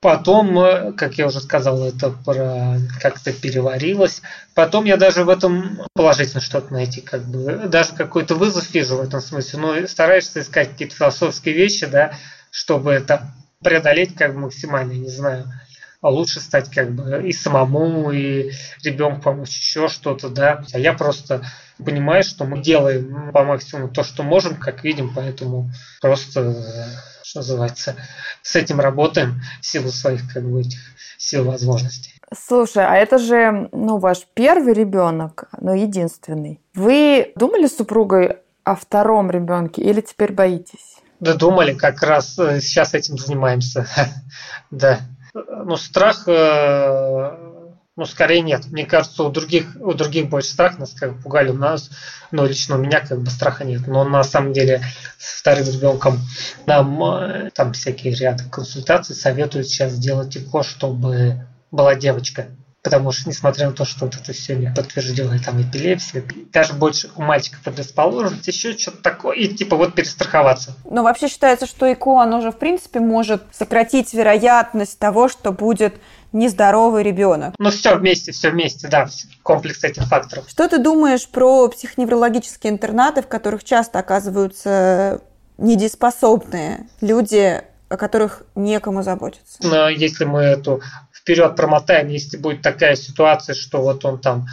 Потом, 0.00 0.94
как 0.96 1.18
я 1.18 1.26
уже 1.26 1.40
сказал, 1.40 1.86
это 1.86 2.10
про 2.10 2.78
как-то 3.02 3.34
переварилось. 3.34 4.22
Потом 4.54 4.86
я 4.86 4.96
даже 4.96 5.24
в 5.24 5.28
этом 5.28 5.82
положительно 5.92 6.40
что-то 6.40 6.72
найти, 6.72 7.02
как 7.02 7.24
бы 7.26 7.68
даже 7.68 7.92
какой-то 7.92 8.34
вызов 8.34 8.72
вижу 8.72 8.96
в 8.96 9.02
этом 9.02 9.20
смысле. 9.20 9.58
Но 9.58 9.86
стараешься 9.86 10.40
искать 10.40 10.70
какие-то 10.70 10.96
философские 10.96 11.54
вещи, 11.54 11.84
да, 11.84 12.14
чтобы 12.50 12.92
это 12.92 13.30
преодолеть 13.62 14.14
как 14.14 14.32
бы 14.32 14.40
максимально, 14.40 14.92
не 14.92 15.10
знаю. 15.10 15.52
А 16.00 16.08
лучше 16.08 16.40
стать 16.40 16.70
как 16.70 16.92
бы 16.92 17.28
и 17.28 17.32
самому, 17.32 18.10
и 18.10 18.52
ребенку 18.82 19.22
помочь 19.22 19.56
еще 19.56 19.88
что-то, 19.88 20.28
да. 20.28 20.64
А 20.72 20.78
я 20.78 20.94
просто 20.94 21.44
понимаю, 21.84 22.22
что 22.22 22.44
мы 22.44 22.62
делаем 22.62 23.32
по 23.32 23.44
максимуму 23.44 23.88
то, 23.88 24.02
что 24.02 24.22
можем, 24.22 24.56
как 24.56 24.82
видим, 24.84 25.12
поэтому 25.14 25.70
просто 26.00 26.54
что 27.22 27.40
называется, 27.40 27.94
с 28.42 28.56
этим 28.56 28.80
работаем 28.80 29.40
в 29.60 29.66
силу 29.66 29.90
своих 29.90 30.32
как 30.32 30.42
бы 30.42 30.62
этих 30.62 30.80
сил 31.16 31.44
возможностей. 31.44 32.12
Слушай, 32.36 32.84
а 32.84 32.96
это 32.96 33.18
же, 33.18 33.68
ну, 33.70 33.98
ваш 33.98 34.26
первый 34.34 34.72
ребенок, 34.72 35.44
но 35.60 35.74
единственный. 35.74 36.60
Вы 36.74 37.32
думали 37.36 37.66
с 37.66 37.76
супругой 37.76 38.38
о 38.64 38.74
втором 38.74 39.30
ребенке 39.30 39.82
или 39.82 40.00
теперь 40.00 40.32
боитесь? 40.32 40.96
Да 41.20 41.34
думали, 41.34 41.74
как 41.74 42.02
раз 42.02 42.38
э, 42.38 42.60
сейчас 42.60 42.94
этим 42.94 43.18
занимаемся. 43.18 43.86
да. 44.70 45.00
Ну, 45.34 45.76
страх 45.76 46.24
э, 46.26 47.50
ну, 47.96 48.06
скорее 48.06 48.40
нет. 48.40 48.66
Мне 48.68 48.86
кажется, 48.86 49.22
у 49.24 49.30
других, 49.30 49.76
у 49.78 49.92
других 49.92 50.30
больше 50.30 50.48
страх, 50.48 50.78
нас 50.78 50.92
как 50.92 51.22
пугали, 51.22 51.50
у 51.50 51.54
нас, 51.54 51.90
но 52.30 52.46
лично 52.46 52.76
у 52.76 52.78
меня 52.78 53.00
как 53.00 53.20
бы 53.20 53.30
страха 53.30 53.64
нет. 53.64 53.86
Но 53.86 54.04
на 54.04 54.24
самом 54.24 54.52
деле 54.54 54.82
с 55.18 55.40
вторым 55.40 55.66
ребенком 55.66 56.18
нам 56.64 57.02
э, 57.04 57.50
там 57.54 57.74
всякие 57.74 58.14
ряды 58.14 58.44
консультаций 58.50 59.14
советуют 59.14 59.68
сейчас 59.68 59.92
сделать 59.92 60.36
ЭКО, 60.36 60.62
чтобы 60.62 61.46
была 61.70 61.94
девочка. 61.94 62.46
Потому 62.82 63.12
что, 63.12 63.28
несмотря 63.28 63.66
на 63.66 63.72
то, 63.72 63.84
что 63.84 64.06
вот 64.06 64.16
это 64.16 64.32
все 64.32 64.56
не 64.56 64.72
подтверждено, 64.72 65.32
там 65.44 65.60
эпилепсия, 65.60 66.24
даже 66.50 66.72
больше 66.72 67.10
у 67.14 67.22
мальчика 67.22 67.58
предрасположенность, 67.62 68.46
еще 68.46 68.76
что-то 68.76 69.02
такое, 69.02 69.36
и 69.36 69.48
типа 69.48 69.76
вот 69.76 69.94
перестраховаться. 69.94 70.74
Но 70.84 71.02
вообще 71.02 71.28
считается, 71.28 71.66
что 71.66 71.92
ЭКО, 71.92 72.22
оно 72.22 72.40
же 72.40 72.50
в 72.50 72.56
принципе 72.56 73.00
может 73.00 73.42
сократить 73.52 74.14
вероятность 74.14 74.98
того, 74.98 75.28
что 75.28 75.52
будет 75.52 75.94
нездоровый 76.32 77.02
ребенок. 77.02 77.54
Ну, 77.58 77.70
все 77.70 77.96
вместе, 77.96 78.32
все 78.32 78.50
вместе, 78.50 78.88
да, 78.88 79.08
комплекс 79.42 79.82
этих 79.84 80.04
факторов. 80.04 80.46
Что 80.48 80.68
ты 80.68 80.78
думаешь 80.78 81.28
про 81.28 81.68
психоневрологические 81.68 82.72
интернаты, 82.72 83.22
в 83.22 83.28
которых 83.28 83.64
часто 83.64 83.98
оказываются 83.98 85.20
недееспособные 85.58 86.88
люди, 87.00 87.62
о 87.88 87.96
которых 87.96 88.44
некому 88.54 89.02
заботиться? 89.02 89.58
Но 89.62 89.88
если 89.88 90.24
мы 90.24 90.42
эту 90.42 90.80
вперед 91.20 91.56
промотаем, 91.56 92.08
если 92.08 92.36
будет 92.36 92.62
такая 92.62 92.96
ситуация, 92.96 93.54
что 93.54 93.82
вот 93.82 94.04
он 94.04 94.20
там 94.20 94.46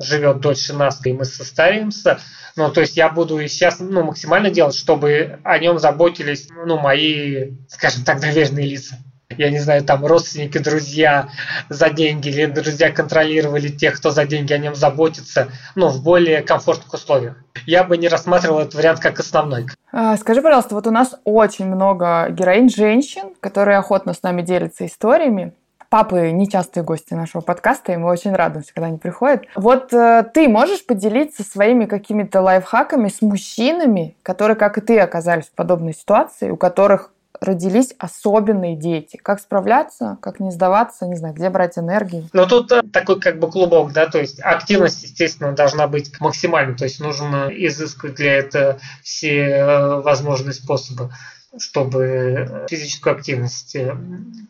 живет 0.00 0.40
дольше 0.40 0.72
нас, 0.72 1.04
и 1.04 1.12
мы 1.12 1.24
состаримся. 1.24 2.18
Ну, 2.56 2.70
то 2.70 2.80
есть 2.80 2.96
я 2.96 3.08
буду 3.08 3.46
сейчас 3.48 3.80
ну, 3.80 4.04
максимально 4.04 4.50
делать, 4.50 4.74
чтобы 4.74 5.38
о 5.44 5.58
нем 5.58 5.78
заботились 5.78 6.48
ну, 6.50 6.78
мои, 6.78 7.52
скажем 7.68 8.04
так, 8.04 8.20
доверенные 8.20 8.66
лица 8.66 8.96
я 9.38 9.50
не 9.50 9.58
знаю, 9.58 9.84
там 9.84 10.04
родственники, 10.04 10.58
друзья 10.58 11.28
за 11.68 11.90
деньги, 11.90 12.28
или 12.28 12.46
друзья 12.46 12.90
контролировали 12.90 13.68
тех, 13.68 13.96
кто 13.96 14.10
за 14.10 14.26
деньги 14.26 14.52
о 14.52 14.58
нем 14.58 14.74
заботится, 14.74 15.48
ну, 15.74 15.88
в 15.88 16.02
более 16.02 16.42
комфортных 16.42 16.92
условиях. 16.92 17.36
Я 17.66 17.84
бы 17.84 17.96
не 17.96 18.08
рассматривал 18.08 18.60
этот 18.60 18.74
вариант 18.74 19.00
как 19.00 19.18
основной. 19.20 19.66
А, 19.92 20.16
скажи, 20.16 20.42
пожалуйста, 20.42 20.74
вот 20.74 20.86
у 20.86 20.90
нас 20.90 21.14
очень 21.24 21.66
много 21.66 22.28
героинь 22.30 22.68
женщин, 22.68 23.34
которые 23.40 23.78
охотно 23.78 24.12
с 24.12 24.22
нами 24.22 24.42
делятся 24.42 24.86
историями. 24.86 25.52
Папы 25.94 26.32
нечастые 26.32 26.82
гости 26.82 27.14
нашего 27.14 27.40
подкаста, 27.40 27.92
и 27.92 27.96
мы 27.96 28.10
очень 28.10 28.32
радуемся, 28.32 28.74
когда 28.74 28.88
они 28.88 28.98
приходят. 28.98 29.44
Вот 29.54 29.92
э, 29.92 30.28
ты 30.34 30.48
можешь 30.48 30.84
поделиться 30.84 31.44
своими 31.44 31.84
какими-то 31.84 32.40
лайфхаками 32.40 33.08
с 33.08 33.22
мужчинами, 33.22 34.16
которые, 34.24 34.56
как 34.56 34.76
и 34.76 34.80
ты, 34.80 34.98
оказались 34.98 35.44
в 35.44 35.52
подобной 35.52 35.94
ситуации, 35.94 36.50
у 36.50 36.56
которых 36.56 37.12
родились 37.40 37.94
особенные 37.98 38.74
дети. 38.74 39.16
Как 39.22 39.38
справляться, 39.38 40.18
как 40.20 40.40
не 40.40 40.50
сдаваться, 40.50 41.06
не 41.06 41.14
знаю, 41.14 41.32
где 41.32 41.48
брать 41.48 41.78
энергию. 41.78 42.28
Ну, 42.32 42.44
тут 42.48 42.72
э, 42.72 42.82
такой 42.92 43.20
как 43.20 43.38
бы 43.38 43.48
клубок, 43.48 43.92
да, 43.92 44.06
то 44.06 44.18
есть 44.18 44.40
активность, 44.42 45.04
естественно, 45.04 45.52
должна 45.52 45.86
быть 45.86 46.10
максимальной, 46.18 46.74
то 46.74 46.82
есть 46.86 46.98
нужно 46.98 47.50
изыскивать 47.52 48.16
для 48.16 48.34
этого 48.34 48.78
все 49.04 49.38
э, 49.42 50.00
возможные 50.00 50.54
способы 50.54 51.10
чтобы 51.58 52.66
физическую 52.68 53.16
активность 53.16 53.76
э, 53.76 53.96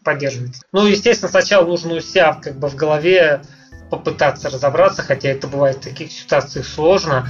поддерживать. 0.02 0.60
Ну, 0.72 0.86
естественно, 0.86 1.30
сначала 1.30 1.66
нужно 1.66 1.94
у 1.94 2.00
себя 2.00 2.34
как 2.34 2.58
бы 2.58 2.68
в 2.68 2.76
голове 2.76 3.42
попытаться 3.90 4.50
разобраться, 4.50 5.02
хотя 5.02 5.28
это 5.28 5.46
бывает 5.46 5.76
в 5.76 5.80
таких 5.80 6.10
ситуациях 6.10 6.66
сложно, 6.66 7.28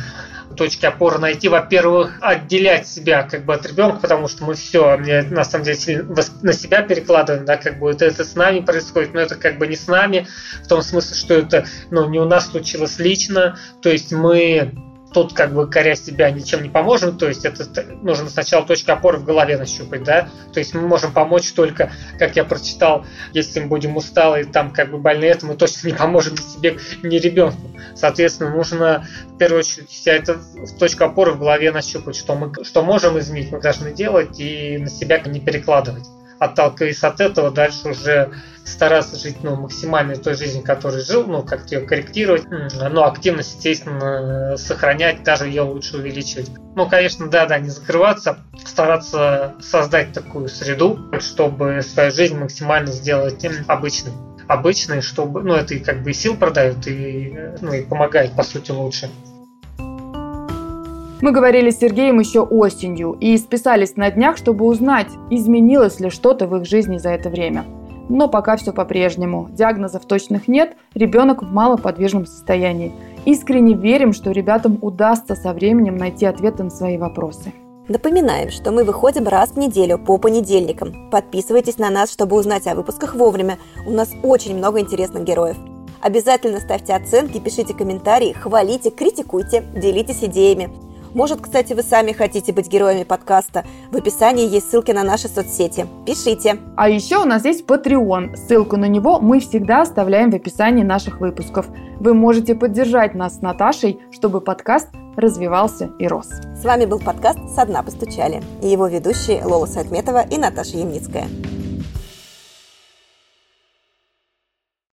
точки 0.56 0.86
опоры 0.86 1.18
найти, 1.18 1.48
во-первых, 1.48 2.18
отделять 2.20 2.86
себя 2.86 3.22
как 3.22 3.44
бы 3.44 3.54
от 3.54 3.66
ребенка, 3.66 3.98
потому 4.00 4.28
что 4.28 4.44
мы 4.44 4.54
все, 4.54 4.96
на 4.96 5.44
самом 5.44 5.64
деле, 5.64 6.04
на 6.42 6.52
себя 6.52 6.82
перекладываем, 6.82 7.44
да, 7.44 7.56
как 7.56 7.78
бы 7.78 7.90
это, 7.90 8.04
это 8.04 8.24
с 8.24 8.34
нами 8.34 8.60
происходит, 8.60 9.14
но 9.14 9.20
это 9.20 9.34
как 9.34 9.58
бы 9.58 9.66
не 9.66 9.76
с 9.76 9.88
нами, 9.88 10.26
в 10.62 10.68
том 10.68 10.82
смысле, 10.82 11.16
что 11.16 11.34
это, 11.34 11.66
ну, 11.90 12.08
не 12.08 12.20
у 12.20 12.24
нас 12.24 12.50
случилось 12.50 12.98
лично, 12.98 13.58
то 13.82 13.90
есть 13.90 14.12
мы 14.12 14.72
тут 15.14 15.32
как 15.32 15.54
бы 15.54 15.70
коря 15.70 15.94
себя 15.94 16.30
ничем 16.30 16.62
не 16.62 16.68
поможем, 16.68 17.16
то 17.16 17.28
есть 17.28 17.44
это 17.44 17.64
нужно 18.02 18.28
сначала 18.28 18.66
точку 18.66 18.92
опоры 18.92 19.18
в 19.18 19.24
голове 19.24 19.56
нащупать, 19.56 20.02
да, 20.02 20.28
то 20.52 20.58
есть 20.58 20.74
мы 20.74 20.82
можем 20.82 21.12
помочь 21.12 21.52
только, 21.52 21.92
как 22.18 22.36
я 22.36 22.44
прочитал, 22.44 23.06
если 23.32 23.60
мы 23.60 23.68
будем 23.68 23.96
усталы 23.96 24.42
и 24.42 24.44
там 24.44 24.72
как 24.72 24.90
бы 24.90 24.98
больны, 24.98 25.24
это 25.24 25.46
мы 25.46 25.54
точно 25.54 25.86
не 25.88 25.94
поможем 25.94 26.34
ни 26.34 26.40
себе, 26.40 26.78
ни 27.02 27.16
ребенку. 27.16 27.70
Соответственно, 27.94 28.50
нужно 28.50 29.06
в 29.34 29.38
первую 29.38 29.60
очередь 29.60 29.88
вся 29.88 30.12
эта 30.12 30.40
точка 30.78 31.06
опоры 31.06 31.32
в 31.32 31.38
голове 31.38 31.70
нащупать, 31.70 32.16
что 32.16 32.34
мы 32.34 32.52
что 32.64 32.82
можем 32.82 33.18
изменить, 33.18 33.52
мы 33.52 33.60
должны 33.60 33.92
делать 33.92 34.40
и 34.40 34.78
на 34.78 34.90
себя 34.90 35.20
не 35.20 35.40
перекладывать 35.40 36.04
отталкиваясь 36.38 37.02
от 37.02 37.20
этого, 37.20 37.50
дальше 37.50 37.90
уже 37.90 38.30
стараться 38.64 39.16
жить 39.16 39.38
ну, 39.42 39.56
максимально 39.56 40.16
той 40.16 40.34
жизнью, 40.34 40.64
которой 40.64 41.02
жил, 41.02 41.26
ну, 41.26 41.42
как-то 41.42 41.76
ее 41.76 41.86
корректировать, 41.86 42.44
но 42.48 43.04
активность, 43.04 43.56
естественно, 43.56 44.56
сохранять, 44.56 45.22
даже 45.22 45.46
ее 45.46 45.62
лучше 45.62 45.98
увеличивать. 45.98 46.50
Ну, 46.74 46.88
конечно, 46.88 47.28
да-да, 47.28 47.58
не 47.58 47.68
закрываться, 47.68 48.38
стараться 48.64 49.54
создать 49.60 50.12
такую 50.12 50.48
среду, 50.48 50.98
чтобы 51.20 51.82
свою 51.82 52.10
жизнь 52.10 52.36
максимально 52.36 52.88
сделать 52.88 53.44
обычной 53.68 54.12
обычной, 54.46 55.00
чтобы, 55.00 55.42
ну, 55.42 55.54
это 55.54 55.74
и 55.74 55.78
как 55.78 56.02
бы 56.02 56.10
и 56.10 56.14
сил 56.14 56.36
продает, 56.36 56.86
и, 56.86 57.34
ну, 57.60 57.72
и 57.72 57.82
помогает, 57.82 58.36
по 58.36 58.42
сути, 58.42 58.70
лучше. 58.72 59.08
Мы 61.22 61.30
говорили 61.30 61.70
с 61.70 61.78
Сергеем 61.78 62.18
еще 62.18 62.40
осенью 62.40 63.16
и 63.20 63.36
списались 63.38 63.96
на 63.96 64.10
днях, 64.10 64.36
чтобы 64.36 64.64
узнать, 64.66 65.08
изменилось 65.30 66.00
ли 66.00 66.10
что-то 66.10 66.46
в 66.46 66.56
их 66.56 66.66
жизни 66.66 66.98
за 66.98 67.10
это 67.10 67.30
время. 67.30 67.64
Но 68.08 68.28
пока 68.28 68.56
все 68.56 68.72
по-прежнему. 68.72 69.48
Диагнозов 69.50 70.04
точных 70.04 70.48
нет, 70.48 70.76
ребенок 70.94 71.42
в 71.42 71.52
малоподвижном 71.52 72.26
состоянии. 72.26 72.92
Искренне 73.24 73.74
верим, 73.74 74.12
что 74.12 74.32
ребятам 74.32 74.78
удастся 74.82 75.34
со 75.34 75.52
временем 75.54 75.96
найти 75.96 76.26
ответы 76.26 76.64
на 76.64 76.70
свои 76.70 76.98
вопросы. 76.98 77.52
Напоминаем, 77.88 78.50
что 78.50 78.72
мы 78.72 78.84
выходим 78.84 79.28
раз 79.28 79.50
в 79.50 79.58
неделю 79.58 79.98
по 79.98 80.18
понедельникам. 80.18 81.10
Подписывайтесь 81.10 81.78
на 81.78 81.90
нас, 81.90 82.10
чтобы 82.10 82.36
узнать 82.36 82.66
о 82.66 82.74
выпусках 82.74 83.14
вовремя. 83.14 83.58
У 83.86 83.90
нас 83.90 84.10
очень 84.22 84.56
много 84.56 84.80
интересных 84.80 85.24
героев. 85.24 85.56
Обязательно 86.02 86.60
ставьте 86.60 86.94
оценки, 86.94 87.38
пишите 87.38 87.72
комментарии, 87.72 88.32
хвалите, 88.32 88.90
критикуйте, 88.90 89.64
делитесь 89.74 90.22
идеями. 90.24 90.70
Может, 91.14 91.40
кстати, 91.40 91.72
вы 91.72 91.82
сами 91.82 92.12
хотите 92.12 92.52
быть 92.52 92.68
героями 92.68 93.04
подкаста. 93.04 93.64
В 93.92 93.96
описании 93.96 94.48
есть 94.48 94.68
ссылки 94.68 94.90
на 94.90 95.04
наши 95.04 95.28
соцсети. 95.28 95.86
Пишите. 96.04 96.58
А 96.76 96.88
еще 96.88 97.18
у 97.18 97.24
нас 97.24 97.44
есть 97.44 97.64
Patreon. 97.64 98.36
Ссылку 98.36 98.76
на 98.76 98.86
него 98.86 99.20
мы 99.20 99.38
всегда 99.38 99.82
оставляем 99.82 100.32
в 100.32 100.34
описании 100.34 100.82
наших 100.82 101.20
выпусков. 101.20 101.66
Вы 102.00 102.14
можете 102.14 102.56
поддержать 102.56 103.14
нас 103.14 103.36
с 103.36 103.42
Наташей, 103.42 104.00
чтобы 104.10 104.40
подкаст 104.40 104.88
развивался 105.16 105.92
и 106.00 106.08
рос. 106.08 106.28
С 106.60 106.64
вами 106.64 106.86
был 106.86 106.98
подкаст 106.98 107.38
«Со 107.54 107.64
дна 107.64 107.84
постучали» 107.84 108.42
и 108.60 108.66
его 108.66 108.88
ведущие 108.88 109.44
Лола 109.44 109.66
Сайтметова 109.66 110.26
и 110.28 110.36
Наташа 110.36 110.78
Ямницкая. 110.78 111.28